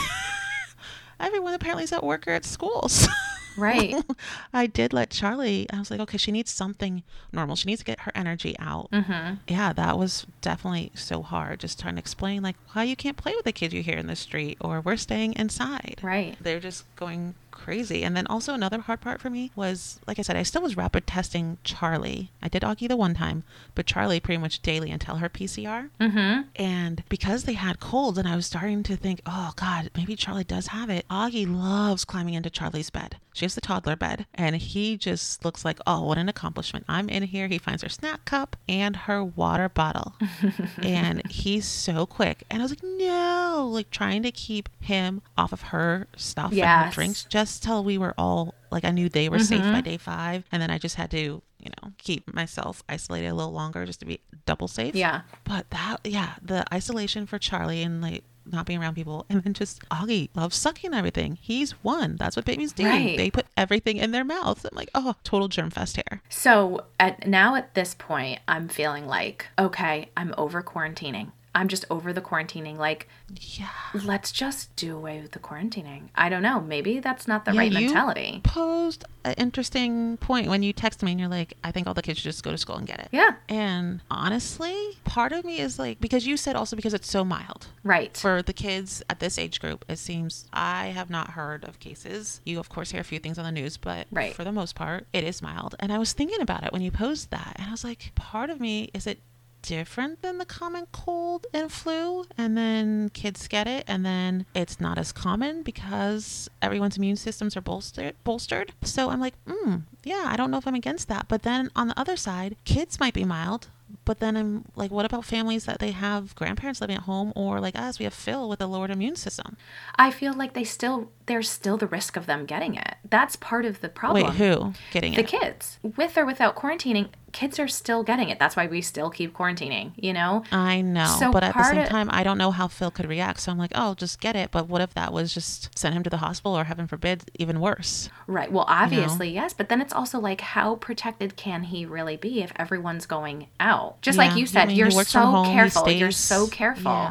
[1.19, 3.08] everyone apparently is at work or at schools.
[3.58, 3.95] right
[4.54, 7.58] I did let Charlie, I was like, okay, she needs something normal.
[7.58, 8.89] She needs to get her energy out.
[8.91, 11.60] mm-hmm Yeah, that was definitely so hard.
[11.60, 14.08] Just trying to explain, like, why you can't play with the kids you hear in
[14.08, 18.03] the street, or we're staying inside right they're just going crazy.
[18.03, 20.77] And then also another hard part for me was, like I said, I still was
[20.77, 22.31] rapid testing Charlie.
[22.41, 23.43] I did Augie the one time,
[23.75, 25.89] but Charlie pretty much daily until her PCR.
[25.99, 30.15] mm-hmm And because they had colds, and I was starting to think, oh God, maybe
[30.15, 31.05] Charlie does have it.
[31.09, 33.17] Augie loves climbing into Charlie's bed.
[33.33, 36.85] She has the toddler bed, and he just looks like, oh, what an accomplishment.
[36.89, 37.47] I'm in here.
[37.47, 40.15] He finds her snack cup and her water bottle.
[40.83, 42.43] and he's so quick.
[42.49, 46.59] And I was like, no, like trying to keep him off of her stuff and
[46.87, 49.82] her drinks just till we were all like, I knew they were safe by mm-hmm.
[49.82, 50.43] day five.
[50.51, 53.99] And then I just had to, you know, keep myself isolated a little longer just
[54.01, 54.95] to be double safe.
[54.95, 59.43] yeah But that, yeah, the isolation for Charlie and like not being around people, and
[59.43, 61.38] then just Augie loves sucking everything.
[61.39, 62.15] He's one.
[62.17, 62.86] That's what babies do.
[62.86, 63.17] Right.
[63.17, 64.65] They put everything in their mouth.
[64.65, 66.21] I'm like, oh, total germ fest here.
[66.30, 71.32] So at now at this point, I'm feeling like, okay, I'm over quarantining.
[71.53, 72.77] I'm just over the quarantining.
[72.77, 73.67] Like, Yeah.
[73.93, 76.03] let's just do away with the quarantining.
[76.15, 76.61] I don't know.
[76.61, 78.39] Maybe that's not the Yeah, right you- mentality.
[78.43, 82.01] Posed an interesting point when you text me and you're like, I think all the
[82.01, 83.09] kids should just go to school and get it.
[83.11, 83.35] Yeah.
[83.49, 87.67] And honestly, part of me is like, because you said also because it's so mild.
[87.83, 88.15] Right.
[88.15, 92.39] For the kids at this age group, it seems I have not heard of cases.
[92.45, 94.33] You, of course, hear a few things on the news, but Right.
[94.33, 95.75] for the most part, it is mild.
[95.79, 98.49] And I was thinking about it when you posed that, and I was like, part
[98.49, 99.19] of me is it
[99.62, 104.80] different than the common cold and flu and then kids get it and then it's
[104.80, 110.24] not as common because everyone's immune systems are bolstered bolstered so i'm like mm, yeah
[110.28, 113.13] i don't know if i'm against that but then on the other side kids might
[113.13, 113.67] be mild
[114.06, 117.60] but then I'm like, what about families that they have grandparents living at home, or
[117.60, 119.58] like us, we have Phil with a lowered immune system?
[119.97, 122.95] I feel like they still there's still the risk of them getting it.
[123.10, 124.24] That's part of the problem.
[124.24, 125.28] Wait, who getting The it?
[125.28, 128.39] kids, with or without quarantining, kids are still getting it.
[128.39, 129.91] That's why we still keep quarantining.
[129.95, 130.43] You know.
[130.51, 133.07] I know, So but at the same of- time, I don't know how Phil could
[133.07, 133.39] react.
[133.41, 134.51] So I'm like, oh, just get it.
[134.51, 137.59] But what if that was just send him to the hospital, or heaven forbid, even
[137.59, 138.09] worse?
[138.27, 138.51] Right.
[138.51, 142.51] Well, obviously, yes, but then it's also like how protected can he really be if
[142.55, 144.01] everyone's going out?
[144.01, 145.89] Just like Yeah, you I said, mean, you're so home, he careful.
[145.89, 147.09] You're so careful.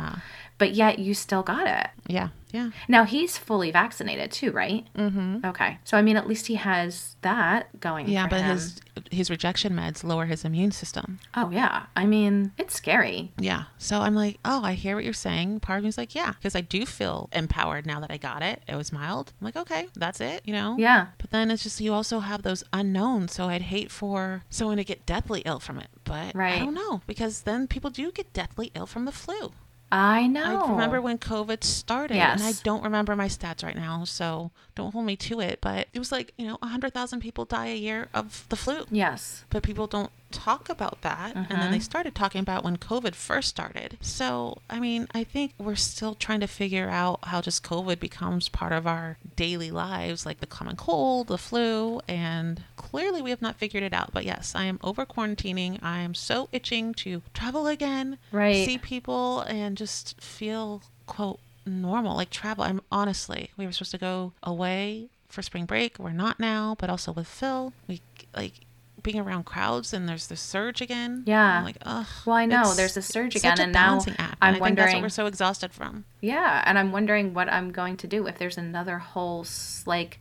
[0.59, 1.89] But yet you still got it.
[2.07, 2.71] Yeah, yeah.
[2.87, 4.87] Now he's fully vaccinated too, right?
[4.95, 5.47] Mm-hmm.
[5.47, 5.79] Okay.
[5.85, 8.09] So I mean, at least he has that going.
[8.11, 8.51] Yeah, but him.
[8.51, 8.79] his
[9.11, 11.19] his rejection meds lower his immune system.
[11.35, 11.87] Oh yeah.
[11.97, 13.33] I mean, it's scary.
[13.39, 13.65] Yeah.
[13.79, 15.61] So I'm like, oh, I hear what you're saying.
[15.61, 18.63] Part of me's like, yeah, because I do feel empowered now that I got it.
[18.69, 19.33] It was mild.
[19.41, 20.77] I'm like, okay, that's it, you know?
[20.79, 21.09] Yeah.
[21.19, 23.33] But then it's just you also have those unknowns.
[23.33, 25.89] So I'd hate for someone to get deathly ill from it.
[26.05, 26.61] But right.
[26.61, 29.53] I don't know because then people do get deathly ill from the flu.
[29.93, 30.63] I know.
[30.67, 34.93] I remember when COVID started, and I don't remember my stats right now, so don't
[34.93, 35.61] hold me to it.
[35.61, 38.85] But it was like, you know, 100,000 people die a year of the flu.
[38.91, 39.45] Yes.
[39.51, 41.35] But people don't talk about that.
[41.35, 41.81] And then they mm-hmm.
[41.81, 43.99] started talking about when COVID first started.
[44.01, 48.49] So, I mean, I think we're still trying to figure out how just COVID becomes
[48.49, 53.43] part of our daily lives, like the common cold, the flu, and clearly we have
[53.43, 54.13] not figured it out.
[54.13, 55.79] But yes, I am over quarantining.
[55.83, 58.65] I am so itching to travel again, Right.
[58.67, 62.65] see people, and just feel, quote, normal, like travel.
[62.65, 65.99] I'm honestly, we were supposed to go away for spring break.
[65.99, 68.01] We're not now, but also with Phil, we
[68.35, 68.55] like
[69.03, 71.25] being around crowds and there's the surge again.
[71.27, 71.59] Yeah.
[71.59, 72.07] I'm like, ugh.
[72.27, 74.39] Well, I know, there's a surge again, a and now act.
[74.43, 76.05] I'm and I think that's what we're so exhausted from.
[76.21, 79.47] Yeah, and I'm wondering what I'm going to do if there's another whole
[79.87, 80.21] like,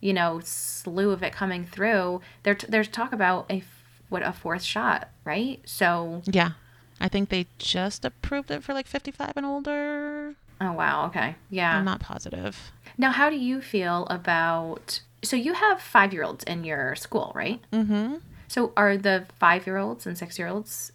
[0.00, 2.20] you know, slew of it coming through.
[2.42, 3.62] There, there's talk about a
[4.08, 5.60] what a fourth shot, right?
[5.64, 6.52] So, Yeah.
[7.00, 10.36] I think they just approved it for like 55 and older.
[10.60, 11.76] oh wow, okay, yeah.
[11.76, 12.70] I'm not positive.
[12.96, 15.00] Now, how do you feel about?
[15.24, 17.60] So you have five year olds in your school, right?
[17.72, 18.16] Mm-hmm.
[18.48, 20.92] So are the five year olds and six year olds?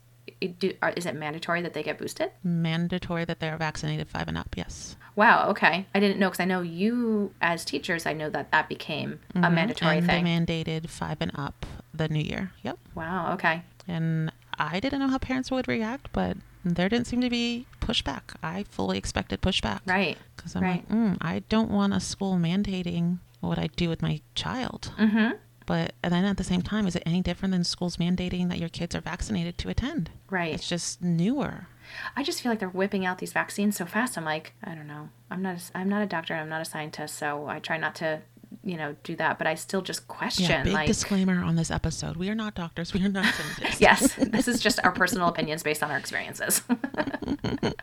[0.59, 2.31] Do, are, is it mandatory that they get boosted?
[2.43, 4.55] Mandatory that they're vaccinated five and up.
[4.55, 4.95] Yes.
[5.15, 5.49] Wow.
[5.49, 8.05] Okay, I didn't know because I know you as teachers.
[8.05, 10.09] I know that that became a mandatory Mm-hmm.
[10.09, 10.45] and thing.
[10.47, 12.51] they mandated five and up the new year.
[12.63, 12.77] Yep.
[12.95, 13.33] wow.
[13.33, 13.63] Okay.
[13.87, 18.21] And I didn't know how parents would react, but there didn't seem to be pushback.
[18.43, 19.79] I fully expected pushback.
[19.85, 20.17] Right.
[20.37, 20.85] Because I'm Right.
[20.89, 24.91] like, mm, I don't want a school mandating what I do with my child.
[24.97, 25.35] Mm-hmm.
[25.65, 28.57] But and then at the same time, is it any different than schools mandating that
[28.57, 30.09] your kids are vaccinated to attend?
[30.29, 30.51] Right.
[30.51, 31.67] It's just newer.
[32.15, 34.17] I just feel like they're whipping out these vaccines so fast.
[34.17, 35.09] I'm like, I don't know.
[35.29, 35.57] I'm not.
[35.57, 36.33] A, I'm not a doctor.
[36.33, 37.19] I'm not a scientist.
[37.19, 38.21] So I try not to,
[38.63, 39.37] you know, do that.
[39.37, 40.49] But I still just question.
[40.49, 42.17] Yeah, big like, disclaimer on this episode.
[42.17, 42.91] We are not doctors.
[42.91, 43.79] We are not scientists.
[43.81, 46.63] yes, this is just our personal opinions based on our experiences.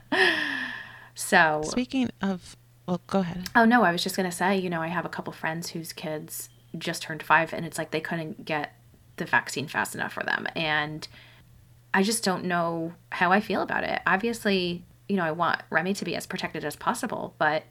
[1.14, 3.49] so, Speaking of, well, go ahead.
[3.55, 5.92] oh no, I was just gonna say, you know, I have a couple friends whose
[5.92, 8.75] kids just turned five, and it's like they couldn't get
[9.16, 11.07] the vaccine fast enough for them, and
[11.92, 14.01] I just don't know how I feel about it.
[14.07, 17.64] Obviously, you know, I want Remy to be as protected as possible, but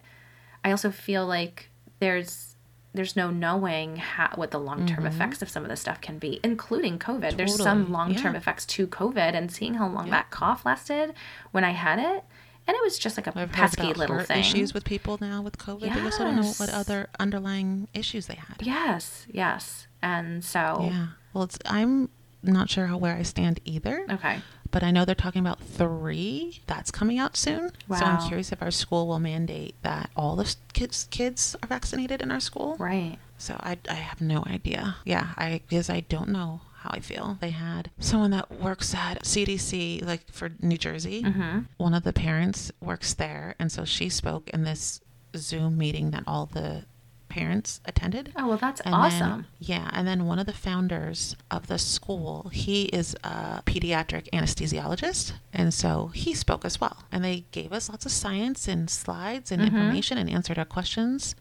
[0.63, 2.56] I also feel like there's
[2.95, 5.08] there's no knowing how, what the long term mm-hmm.
[5.08, 7.36] effects of some of this stuff can be, including COVID.
[7.36, 8.39] There's some long term yeah.
[8.39, 11.13] effects to COVID, and seeing how long that cough lasted
[11.51, 12.23] when I had it,
[12.67, 14.39] and it was just like a I've pesky little thing.
[14.39, 15.93] issues with people now with COVID.
[15.93, 18.58] They also don't know what other underlying issues they had.
[18.62, 21.08] Yes, yes, and so Yeah.
[21.34, 22.10] Well, it's I'm
[22.41, 24.06] not sure how where I stand either.
[24.10, 24.39] okay,
[24.71, 26.62] But I know they're talking about three.
[26.67, 27.71] That's coming out soon.
[27.88, 27.97] Wow.
[27.99, 32.21] So I'm curious if our school will mandate that all the kids kids are vaccinated
[32.21, 32.75] in our school.
[32.78, 34.97] right, So I, I have no idea.
[35.06, 37.38] Yeah, I because I don't know how I feel.
[37.41, 41.24] They had someone that works at CDC, like for New Jersey.
[41.24, 41.60] mm-hmm.
[41.78, 45.02] One of the parents works there, and so she spoke in this
[45.36, 46.86] Zoom meeting that all the
[47.28, 48.32] parents attended.
[48.38, 49.30] Oh well, that's And awesome.
[49.30, 54.30] Then, yeah, and then one of the founders of the school, he is a pediatric
[54.32, 57.04] anesthesiologist, and so he spoke as well.
[57.12, 61.36] And they gave us lots of science and slides and information and answered our questions.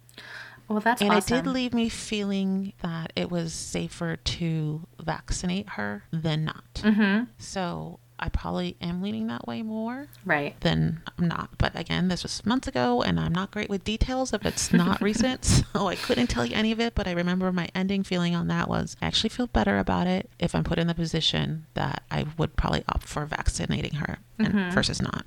[0.68, 1.36] Well, that's and awesome.
[1.38, 6.74] it did leave me feeling that it was safer to vaccinate her than not.
[6.76, 7.24] mm-hmm.
[7.38, 10.58] So I probably am leaning that way more Right.
[10.60, 11.50] than I'm not.
[11.58, 15.00] But again, this was months ago, and I'm not great with details if it's not
[15.02, 15.64] recent.
[15.74, 16.94] So I couldn't tell you any of it.
[16.94, 20.30] But I remember my ending feeling on that was I actually feel better about it
[20.38, 24.72] if I'm put in the position that I would probably opt for vaccinating her and
[24.72, 25.26] versus not.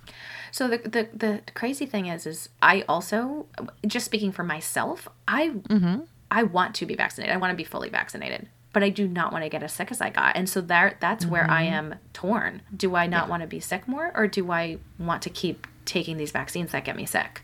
[0.53, 3.47] So the, the the crazy thing is, is I also,
[3.85, 6.01] just speaking for myself, I Mm-hmm.
[6.31, 7.33] I want to be vaccinated.
[7.33, 9.89] I want to be fully vaccinated, but I do not want to get as sick
[9.89, 10.35] as I got.
[10.37, 11.73] And so there, that's where I Mm-hmm.
[11.73, 12.61] am torn.
[12.75, 16.17] Do I not want to be sick more, or do I want to keep taking
[16.17, 17.41] these vaccines that get me sick?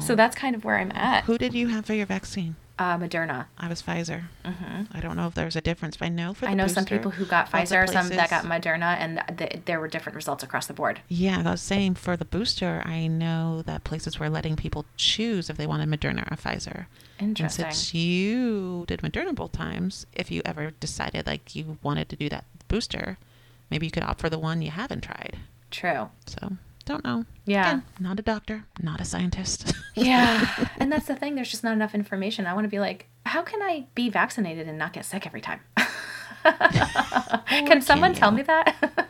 [0.00, 1.24] So that's kind of where I'm at.
[1.24, 2.56] Who did you have for your vaccine?
[2.80, 3.44] Uh, Moderna.
[3.58, 4.22] I was Pfizer.
[4.42, 4.84] Mm-hmm.
[4.90, 6.66] I don't know if there was a difference, but I know for the I know
[6.66, 10.42] some people who got Pfizer, some that got Moderna, and th- there were different results
[10.42, 11.02] across the board.
[11.06, 15.50] Yeah, I was saying for the booster, I know that places were letting people choose
[15.50, 16.86] if they wanted Moderna or Pfizer.
[17.18, 17.66] Interesting.
[17.66, 22.16] And since you did Moderna both times, if you ever decided like you wanted to
[22.16, 23.18] do that booster,
[23.70, 25.36] maybe you could opt for the one you haven't tried.
[25.70, 26.08] True.
[26.24, 26.56] So
[26.90, 27.24] don't know.
[27.46, 27.68] Yeah.
[27.68, 29.74] Again, not a doctor, not a scientist.
[29.96, 30.68] Yeah.
[30.78, 31.34] and that's the thing.
[31.34, 32.46] There's just not enough information.
[32.46, 35.40] I want to be like, how can I be vaccinated and not get sick every
[35.42, 35.60] time?
[37.48, 39.08] can someone can tell me that?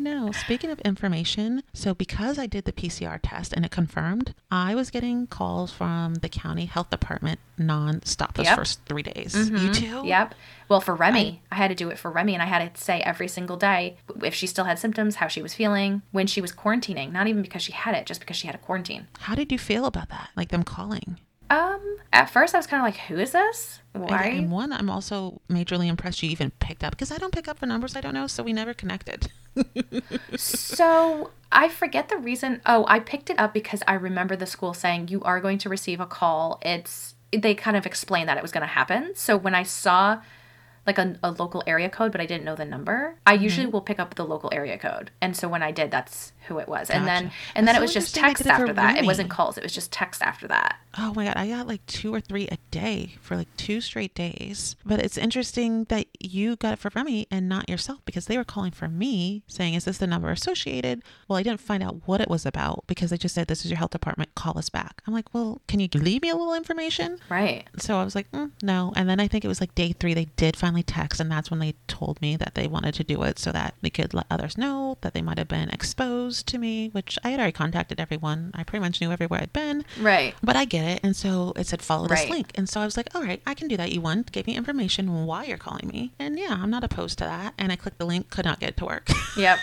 [0.00, 0.32] I I know.
[0.32, 4.88] Speaking of information, so because I did the PCR test and it confirmed, I was
[4.88, 8.56] getting calls from the county health department nonstop those Yep.
[8.56, 9.34] first three days.
[9.34, 9.72] You mm-hmm.
[9.72, 10.02] too?
[10.06, 10.34] Yep.
[10.70, 13.00] Well, for Remy, I, had to do it for Remy, and I had to say
[13.00, 16.50] every single day if she still had symptoms, how she was feeling when she was
[16.50, 17.12] quarantining.
[17.12, 19.06] Not even because she had it, just because she had a quarantine.
[19.18, 20.30] How did you feel about that?
[20.34, 21.18] Like them calling?
[21.50, 23.80] Um, at first I was kind of like, "Who is this?
[23.92, 27.32] And- Why?" And one, I'm also majorly impressed you even picked up because I don't
[27.34, 29.30] pick up the numbers I don't know, so we never connected.
[30.36, 32.60] So I forget the reason.
[32.66, 35.68] Oh, I picked it up because I remember the school saying you are going to
[35.68, 36.60] receive a call.
[36.62, 39.12] It's they kind of explained that it was going to happen.
[39.14, 40.20] So when I saw
[40.86, 43.44] like a, a local area code, but I didn't know the number, I Mm-hmm.
[43.44, 45.10] usually will pick up the local area code.
[45.20, 46.90] And so when I did, that's who it was.
[46.90, 47.36] And then Gotcha.
[47.54, 48.96] and then That's it was just text did it for after that.
[48.98, 49.56] It wasn't calls.
[49.56, 50.76] It was just text after that.
[50.98, 54.14] Oh my god, I got like two or three a day for like two straight
[54.14, 54.76] days.
[54.84, 58.44] But it's interesting that you got it for Remy and not yourself because they were
[58.44, 61.02] calling for me saying, Is this the number associated?
[61.28, 63.70] Well, I didn't find out what it was about because they just said, This is
[63.70, 65.02] your health department, call us back.
[65.06, 67.18] I'm like, Well, can you leave me a little information?
[67.28, 67.64] Right.
[67.78, 68.92] So I was like, mm, no.
[68.96, 71.50] And then I think it was like day three, they did finally text, and that's
[71.50, 74.26] when they told me that they wanted to do it so that they could let
[74.30, 78.00] others know that they might have been exposed to me, which I had already contacted
[78.00, 78.50] everyone.
[78.54, 79.84] I pretty much knew everywhere I'd been.
[80.00, 80.34] Right.
[80.42, 81.00] But I get it.
[81.02, 82.30] And so it said follow this Right.
[82.30, 82.52] link.
[82.54, 83.92] And so I was like, all right, I can do that.
[83.92, 86.12] You won, gave me information why you're calling me.
[86.18, 87.54] And yeah, I'm not opposed to that.
[87.58, 89.08] And I clicked the link, could not get it to work.
[89.36, 89.58] Yep.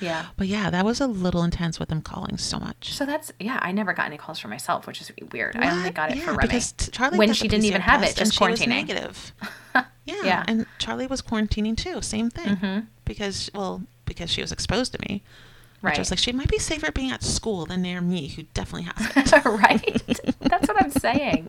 [0.00, 0.26] yeah.
[0.36, 2.94] but yeah, that was a little intense with them calling so much.
[2.94, 3.58] So that's yeah.
[3.60, 5.56] I never got any calls for myself, which is weird.
[5.56, 8.16] I only got it yeah, for Remy because Charlie when she didn't even have it,
[8.16, 8.68] just quarantining.
[8.68, 9.32] negative.
[9.74, 9.84] yeah,
[10.24, 10.44] Yeah.
[10.48, 12.00] and Charlie was quarantining too.
[12.02, 12.56] Same thing.
[12.56, 12.86] Mhm.
[13.04, 15.22] Because well, because she was exposed to me.
[15.80, 15.98] Which I Right.
[15.98, 19.32] was like, she might be safer being at school than near me, who definitely has
[19.32, 19.44] it.
[19.44, 20.20] right?
[20.40, 21.48] That's what I'm saying.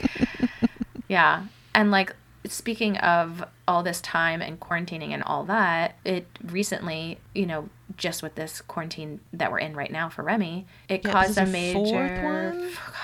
[1.08, 1.46] Yeah.
[1.76, 2.15] And like
[2.46, 8.24] speaking of all this time and quarantining and all that, it recently, you know, just
[8.24, 12.10] with this quarantine that we're in right now for Remy, it Yeah, caused a major?
[12.22, 12.56] God,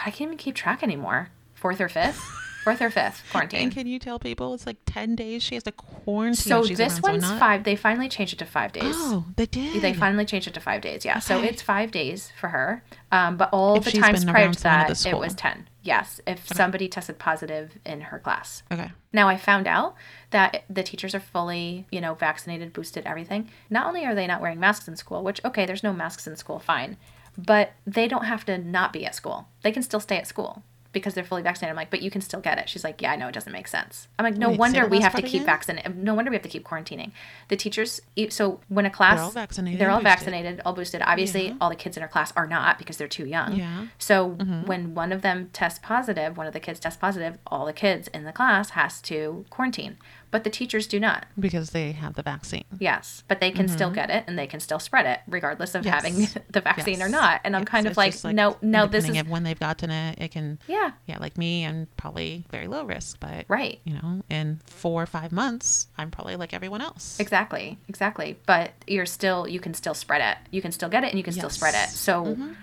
[0.06, 1.30] I can't even keep track anymore.
[1.56, 2.22] Fourth or fifth?
[2.68, 3.72] Fourth or fifth And quarantine.
[3.72, 6.36] can you tell people it's like 10 days she has to quarantine?
[6.36, 7.64] So this so one's not- five.
[7.64, 8.84] They finally changed it to five days.
[8.98, 9.82] Oh, they did.
[9.82, 11.06] They finally changed it to five days.
[11.06, 12.84] Yeah, so it's five days for her.
[13.10, 15.70] Um, but all If the times prior to that, it was ten.
[15.82, 18.64] Yes, if somebody tested positive in her class.
[18.70, 18.92] Okay.
[19.14, 19.96] Now I found out
[20.32, 23.50] that the teachers are fully, you know, vaccinated, boosted, everything.
[23.70, 26.36] Not only are they not wearing masks in school, which okay, there's no masks in
[26.36, 26.98] school, fine,
[27.38, 29.48] but they don't have to not be at school.
[29.62, 31.72] They can still stay at school because they're fully vaccinated.
[31.72, 32.70] I'm like, but you can still get it.
[32.70, 34.08] She's like, yeah, I know it doesn't make sense.
[34.18, 35.98] I'm like, no Wait, wonder we have to keep vaccinated.
[35.98, 37.12] No wonder we have to keep quarantining.
[37.50, 40.10] The teachers, so when a class, They're all vaccinated they're all boosted.
[40.20, 41.02] vaccinated, all boosted.
[41.06, 41.56] Obviously, Yeah.
[41.62, 43.56] all the kids in her class are not because they're too young.
[43.56, 43.88] Yeah.
[43.98, 44.66] So Mm-hmm.
[44.66, 48.08] when one of them tests positive, one of the kids tests positive, all the kids
[48.10, 49.98] in the class has to quarantine.
[50.30, 51.26] But the teachers do not.
[51.40, 52.66] Because they have the vaccine.
[52.80, 55.84] Yes, but they can still get it and they can still spread it regardless of
[55.86, 55.88] Mm-hmm.
[55.88, 56.04] Yes.
[56.34, 57.42] having the vaccine or not.
[57.44, 60.20] And I'm Yes, kind of like, just no, no, this is when they've gotten it.
[60.20, 63.80] It can, yeah, yeah, like me, I'm probably very low risk, but right.
[63.86, 67.20] you know, in four or five months, I'm probably like everyone else.
[67.20, 68.38] Exactly, exactly.
[68.46, 70.38] But you're still, you can still spread it.
[70.52, 71.78] You can still get it and you can still spread it.
[71.78, 71.96] Yes.
[71.98, 72.56] So Mhm.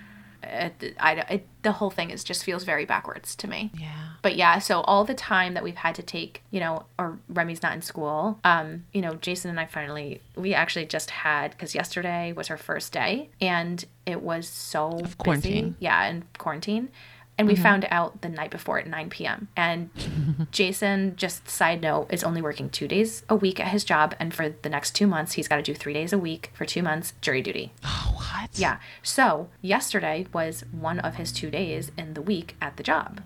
[0.44, 3.70] It, I, it, the whole thing is just feels very backwards to me.
[3.78, 3.90] Yeah.
[4.22, 7.62] but yeah so all the time that we've had to take you know or remy's
[7.62, 11.74] not in school um you know jason and i finally we actually just had because
[11.74, 15.64] yesterday was her first day and it was so Of quarantine.
[15.70, 15.76] busy.
[15.80, 16.88] yeah and quarantine
[17.36, 17.62] and we mm-hmm.
[17.62, 19.48] found out the night before at 9 p.m.
[19.56, 19.90] And
[20.52, 24.14] Jason, just side note, is only working two days a week at his job.
[24.20, 26.64] And for the next two months, he's got to do three days a week for
[26.64, 27.72] two months jury duty.
[27.84, 28.50] Oh, what?
[28.54, 28.78] Yeah.
[29.02, 33.20] So yesterday was one of his two days in the week at the job.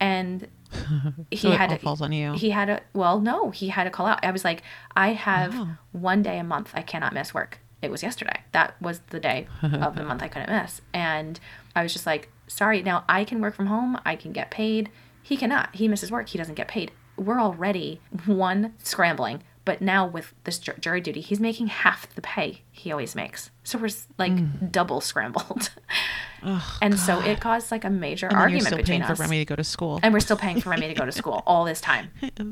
[0.00, 0.48] And
[1.30, 2.32] he So had falls on you.
[2.32, 4.24] He had a well, no, he had a call out.
[4.24, 4.62] I was like,
[4.96, 5.68] I have Wow.
[5.92, 7.60] one day a month I cannot miss work.
[7.82, 8.40] It was yesterday.
[8.52, 10.80] That was the day of the month I couldn't miss.
[10.92, 11.38] And
[11.76, 14.90] I was just like, sorry, now I can work from home, I can get paid.
[15.22, 15.74] He cannot.
[15.74, 16.92] He misses work, he doesn't get paid.
[17.16, 22.62] We're already one scrambling, but now with this jury duty, he's making half the pay
[22.70, 23.50] he always makes.
[23.62, 24.70] So we're like mm.
[24.70, 25.70] double scrambled.
[26.46, 29.16] Oh, and so it caused like a major and you're argument still between paying us.
[29.16, 29.98] for Remy to go to school.
[30.02, 32.10] And we're still paying for Remy to go to school all this time.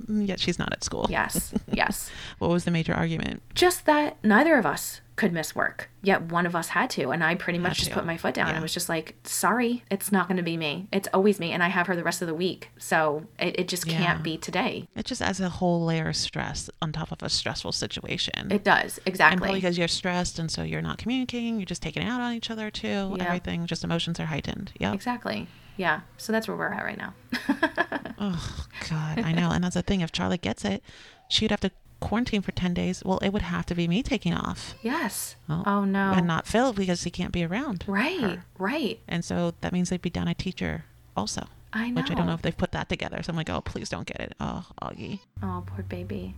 [0.08, 1.06] Yet she's not at school.
[1.10, 2.10] Yes, yes.
[2.38, 3.42] What was the major argument?
[3.54, 7.10] Just that neither of us could miss work, yet one of us had to.
[7.10, 7.94] And I pretty much Had just to.
[7.94, 8.54] put my foot down Yeah.
[8.54, 10.88] and was just like, sorry, it's not going to be me.
[10.92, 11.52] It's always me.
[11.52, 12.70] And I have her the rest of the week.
[12.76, 13.98] So it, it just Yeah.
[14.04, 14.88] can't be today.
[14.96, 18.50] It just adds a whole layer of stress on top of a stressful situation.
[18.50, 18.98] It does.
[19.06, 19.32] Exactly.
[19.34, 22.20] and probably because you're stressed and so you're not communicating, you're just taking it out
[22.20, 23.14] on each other too.
[23.16, 23.24] Yeah.
[23.24, 24.72] Everything, just emotions are heightened.
[24.80, 24.92] Yeah.
[24.92, 25.46] exactly.
[25.76, 26.00] Yeah.
[26.18, 27.14] So that's where we're at right now.
[28.24, 29.50] Oh God, I know.
[29.50, 30.00] And that's the thing.
[30.00, 30.82] If Charlotte gets it,
[31.28, 31.72] she'd have to
[32.02, 34.74] quarantine for 10 days, well, it would have to be me taking off.
[34.82, 35.36] Yes.
[35.48, 35.62] Oh.
[35.64, 36.12] Oh, no.
[36.12, 37.84] And not Phil because he can't be around.
[37.86, 38.20] right.
[38.20, 38.44] her.
[38.58, 39.00] Right.
[39.08, 40.84] And so that means they'd be down a teacher
[41.16, 41.46] also.
[41.72, 42.02] I know.
[42.02, 43.22] Which I don't know if they've put that together.
[43.22, 44.34] So I'm like, oh, please don't get it.
[44.40, 45.20] Oh, Augie.
[45.42, 46.34] Oh, poor baby.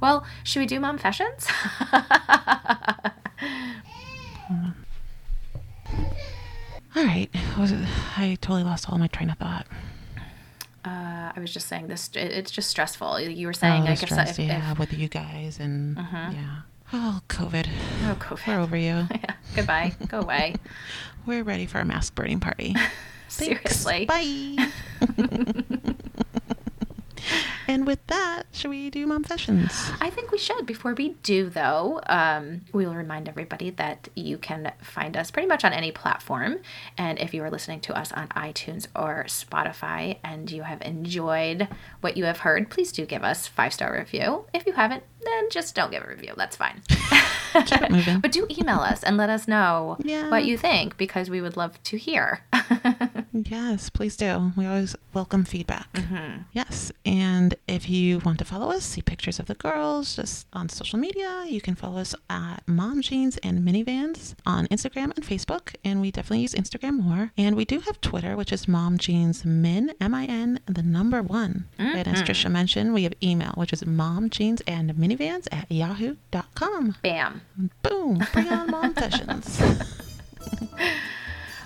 [0.00, 1.46] Well, should we do mom fashions?
[6.96, 7.28] All right.
[8.16, 9.66] I totally lost all my train of thought.
[10.84, 12.10] Uh, I was just saying this.
[12.14, 13.20] It, it's just stressful.
[13.20, 16.60] You were saying, oh, guess, stress, if, yeah, if, with you guys and yeah.
[16.92, 17.68] Oh, COVID.
[18.04, 18.46] oh, COVID.
[18.46, 19.06] We're over you.
[19.10, 19.34] Yeah.
[19.54, 19.92] Goodbye.
[20.08, 20.54] Go away.
[21.26, 22.74] We're ready for a mask burning party.
[23.28, 24.06] Seriously.
[24.06, 24.70] Bye.
[27.68, 29.70] And with that, should we do mom sessions?
[30.00, 30.64] I think we should.
[30.64, 35.46] Before we do, though, um, we will remind everybody that you can find us pretty
[35.46, 36.60] much on any platform.
[36.96, 41.68] And if you are listening to us on iTunes or Spotify and you have enjoyed
[42.00, 44.46] what you have heard, please do give us five star review.
[44.54, 46.32] If you haven't, then just don't give a review.
[46.36, 46.82] That's fine.
[46.88, 48.20] Keep it moving.
[48.22, 50.30] but do email us and let us know Yeah.
[50.30, 52.44] what you think because we would love to hear.
[53.32, 54.52] Yes, please do.
[54.56, 55.92] We always welcome feedback.
[55.92, 56.42] Mm-hmm.
[56.52, 60.68] Yes, and if you want to follow us, see pictures of the girls just on
[60.68, 65.74] social media, you can follow us at Mom Jeans and Minivans on Instagram and Facebook.
[65.84, 67.30] And we definitely use Instagram more.
[67.38, 71.22] And we do have Twitter, which is Mom Jeans Min, M I N, the number
[71.22, 71.68] one.
[71.78, 76.96] And as Trisha mentioned, we have email, which is Mom Jeans and Minivans at yahoo.com.
[77.02, 77.40] Bam.
[77.82, 79.60] Boom, bring on mom sessions.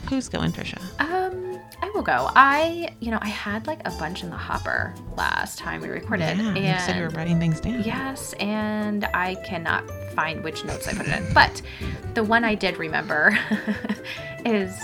[0.09, 0.79] Who's going, Trisha?
[1.01, 2.31] Um, I will go.
[2.37, 6.37] I, you know, I had like a bunch in the hopper last time we recorded.
[6.37, 7.83] yeah, you said you were writing things down.
[7.83, 11.33] Yes, and I cannot find which notes I put it in.
[11.33, 11.63] But
[12.15, 13.37] the one I did remember
[14.45, 14.79] is,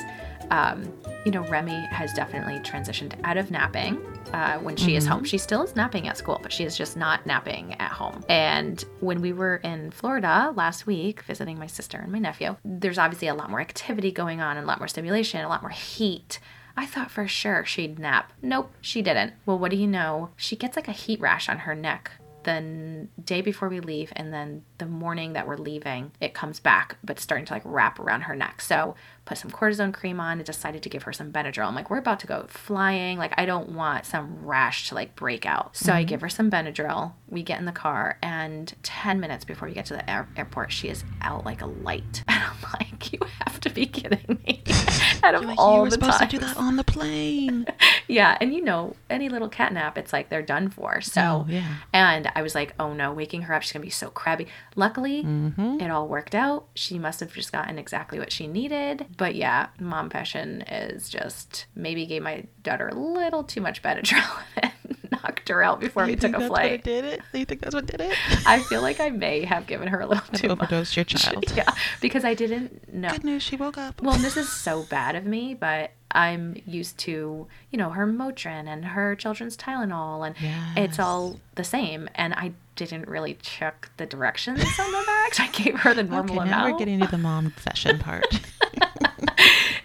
[0.51, 0.91] um,
[1.25, 4.01] you know, Remy has definitely transitioned out of napping
[4.33, 5.25] uh, when she is home.
[5.25, 8.25] She still is napping at school, but she is just not napping at home.
[8.29, 12.99] And when we were in Florida last week visiting my sister and my nephew, there's
[12.99, 15.71] obviously a lot more activity going on and a lot more stimulation, a lot more
[15.71, 16.39] heat.
[16.77, 18.33] I thought for sure she'd nap.
[18.41, 19.33] Nope, she didn't.
[19.45, 20.31] Well, what do you know?
[20.37, 22.13] She gets like a heat rash on her neck
[22.45, 26.97] the day before we leave and then the morning that we're leaving it comes back
[27.05, 28.95] but starting to like wrap around her neck so
[29.29, 31.69] put some cortisone cream on and decided to give her some benadryl.
[31.69, 33.19] I'm like we're about to go flying.
[33.19, 35.77] Like i don't want some rash to like break out.
[35.77, 36.09] So i mm-hmm.
[36.09, 37.13] give her some benadryl.
[37.29, 40.73] We get in the car and 10 minutes before we get to the air- airport
[40.73, 42.25] she is out like a light.
[42.39, 44.63] And i'm like you have to be kidding me.
[45.23, 46.31] Out of like, all you were the supposed times.
[46.31, 47.67] to do that on the plane.
[48.09, 51.01] Yeah, and you know, any little cat nap, it's like they're done for.
[51.01, 51.75] So, Oh, yeah.
[51.93, 54.47] and I was like, oh no, waking her up, she's gonna be so crabby.
[54.77, 55.81] Luckily, Mm-hmm.
[55.81, 56.67] it all worked out.
[56.75, 59.07] She must have just gotten exactly what she needed.
[59.17, 64.43] But yeah, mom fashion is just maybe gave my daughter a little too much Benadryl
[64.57, 64.73] and
[65.13, 66.85] knocked her out before we You took think a flight.
[66.85, 67.21] did it?
[67.33, 68.15] You think that's what did it?
[68.47, 70.59] I feel like I may have given her a little too much.
[70.73, 71.45] Overdosed your child.
[71.57, 73.11] Yeah, because I didn't know.
[73.11, 74.01] Good news, she woke up.
[74.03, 78.67] Well, this is so bad of me, but I'm used to, you know, her Motrin
[78.69, 80.37] and her children's Tylenol, and
[80.77, 82.09] it's all the same.
[82.15, 85.41] And I didn't really check the directions on the bags.
[85.41, 86.73] I gave her the normal okay, now amount.
[86.73, 88.25] we're getting to the mom fashion part.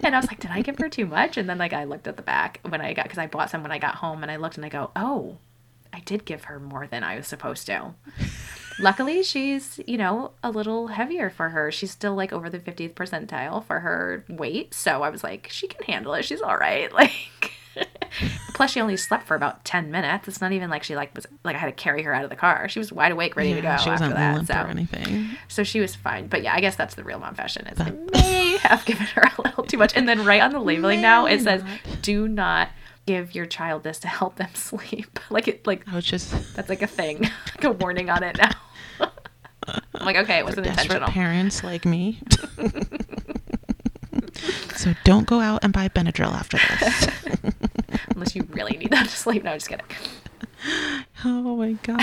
[0.03, 1.37] And I was like, did I give her too much?
[1.37, 3.61] And then, like, I looked at the back when I got, because I bought some
[3.61, 5.37] when I got home, and I looked and I go, oh,
[5.93, 7.93] I did give her more than I was supposed to.
[8.79, 11.71] Luckily, she's, you know, a little heavier for her.
[11.71, 14.73] She's still like over the 50th percentile for her weight.
[14.73, 16.25] So I was like, she can handle it.
[16.25, 16.91] She's all right.
[17.03, 17.51] Like,
[18.53, 20.28] plus she only slept for about 10 minutes.
[20.28, 22.30] It's not even like she like was like I had to carry her out of
[22.30, 22.68] the car.
[22.70, 24.47] She was wide awake, ready to go she after wasn't that.
[24.47, 25.30] So, or anything.
[25.47, 26.28] so she was fine.
[26.28, 29.24] But yeah, I guess that's the real mom fashion is I may have given her
[29.38, 29.95] a little too much.
[29.95, 32.01] And then right on the labeling now it says, not.
[32.01, 32.70] do not
[33.05, 35.20] give your child this to help them sleep.
[35.30, 37.22] Like it like I was just that's like a thing,
[37.55, 38.51] like a warning on it now.
[39.95, 41.07] I'm like, okay, it wasn't intentional.
[41.09, 42.20] parents like me.
[44.76, 47.07] so don't go out and buy Benadryl after this.
[48.14, 49.43] Unless you really need that to sleep.
[49.43, 49.86] No, just kidding.
[51.26, 51.99] Oh my god,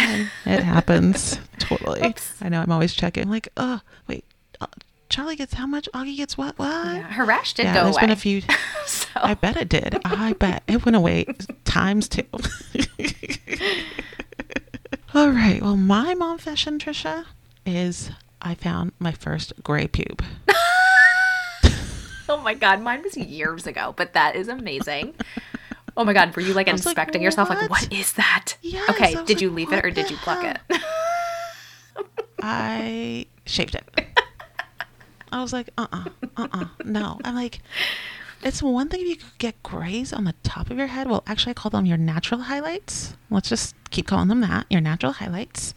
[0.47, 2.05] it happens totally.
[2.07, 2.35] Oops.
[2.43, 2.61] I know.
[2.61, 3.29] I'm always checking.
[3.31, 4.25] like, oh wait,
[4.61, 4.67] uh,
[5.09, 5.89] Charlie gets how much?
[5.95, 6.59] Augie gets what?
[6.59, 6.69] What?
[6.69, 8.03] Yeah, her rash did Yeah, go there's away.
[8.03, 8.43] been a few.
[8.87, 9.99] so I bet it did.
[10.05, 11.27] I bet it went away
[11.65, 12.25] times two.
[15.15, 15.61] All right.
[15.61, 17.25] Well, my mom fashion, Trisha,
[17.67, 20.21] is I found my first gray pube.
[22.29, 25.15] Oh my god, mine was years ago, but that is amazing.
[25.97, 27.49] Oh my god, were you like I was like, inspecting yourself?
[27.51, 28.57] Like, "What?" is that?
[28.62, 30.82] Yes, okay, did you leave it or did you pluck hell?" it?
[32.43, 34.07] I shaved it.
[35.32, 37.20] I was like, uh uh-uh, uh, uh no.
[37.24, 37.61] I'm like,
[38.43, 41.09] it's one thing if you could get grays on the top of your head.
[41.09, 43.16] Well, actually, I call them your natural highlights.
[43.30, 45.74] Let's just keep calling them that your natural highlights.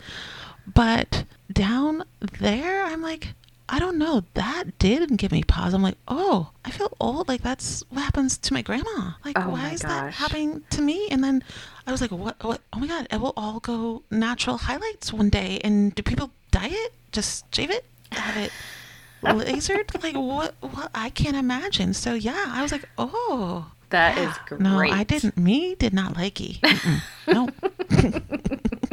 [0.66, 3.34] But down there, I'm like,
[3.74, 4.24] I don't know.
[4.36, 5.74] That didn't give me pause.
[5.74, 7.28] I'm like, oh, I feel old.
[7.28, 9.14] Like that's what happens to my grandma.
[9.26, 11.08] Like, Oh why is that happening to me?
[11.10, 11.44] And then
[11.88, 12.36] I was like, what?
[12.44, 12.62] What?
[12.72, 13.08] Oh my god!
[13.10, 15.60] It will all go natural highlights one day.
[15.64, 16.94] And do people dye it?
[17.12, 17.84] Just shave it?
[18.12, 18.52] Have it
[19.24, 20.04] lasered?
[20.04, 20.54] like what?
[20.60, 20.92] What?
[20.94, 21.96] I can't imagine.
[21.96, 23.72] So yeah, I was like, oh.
[23.90, 24.36] That is yeah.
[24.46, 24.62] great.
[24.62, 25.36] No, I didn't.
[25.36, 26.60] Me did not likey.
[26.60, 27.02] Mm-mm.
[27.28, 28.60] no.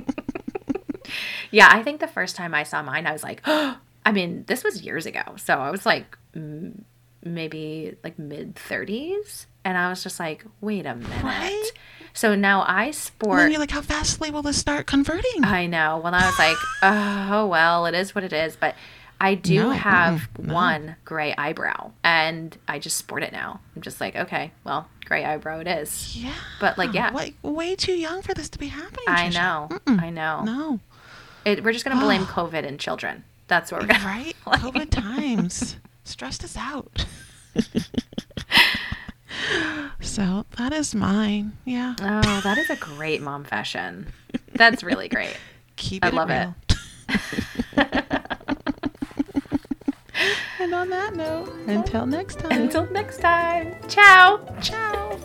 [1.51, 4.45] Yeah, I think the first time I saw mine, I was like, oh, I mean,
[4.47, 5.23] this was years ago.
[5.37, 6.83] So I was like, mm,
[7.25, 9.47] maybe like mid 30s.
[9.65, 11.23] And I was just like, wait a minute.
[11.23, 11.71] Right?
[12.15, 13.41] So now I sport.
[13.41, 15.45] And you're like, how fastly will this start converting?
[15.45, 16.01] I know.
[16.03, 18.57] Well, I was like, oh, well, it is what it is.
[18.57, 18.75] But
[19.21, 20.55] I do No, have no.
[20.55, 23.61] one gray eyebrow and I just sport it now.
[23.77, 26.17] I'm just like, okay, well, gray eyebrow it is.
[26.17, 26.33] yeah.
[26.59, 27.11] But, like, yeah.
[27.11, 29.05] Like, way too young for this to be happening.
[29.09, 29.69] I know.
[29.71, 30.03] Mm-mm.
[30.03, 30.43] I know.
[30.45, 30.81] No.
[31.45, 33.25] It, we're just going to blame COVID and children.
[33.51, 34.05] That's what we're going.
[34.05, 34.35] Right?
[34.47, 37.05] COVID times stressed us out.
[40.01, 41.59] so that is mine.
[41.65, 41.97] Yeah.
[42.01, 44.07] Oh, that is a great mom fashion.
[44.55, 45.37] That's really great.
[45.75, 46.35] Keep I it love it.
[46.35, 46.55] real.
[50.61, 52.53] and on that note, until next time.
[52.53, 53.75] Until next time.
[53.89, 54.41] Ciao.
[54.63, 55.19] Ciao.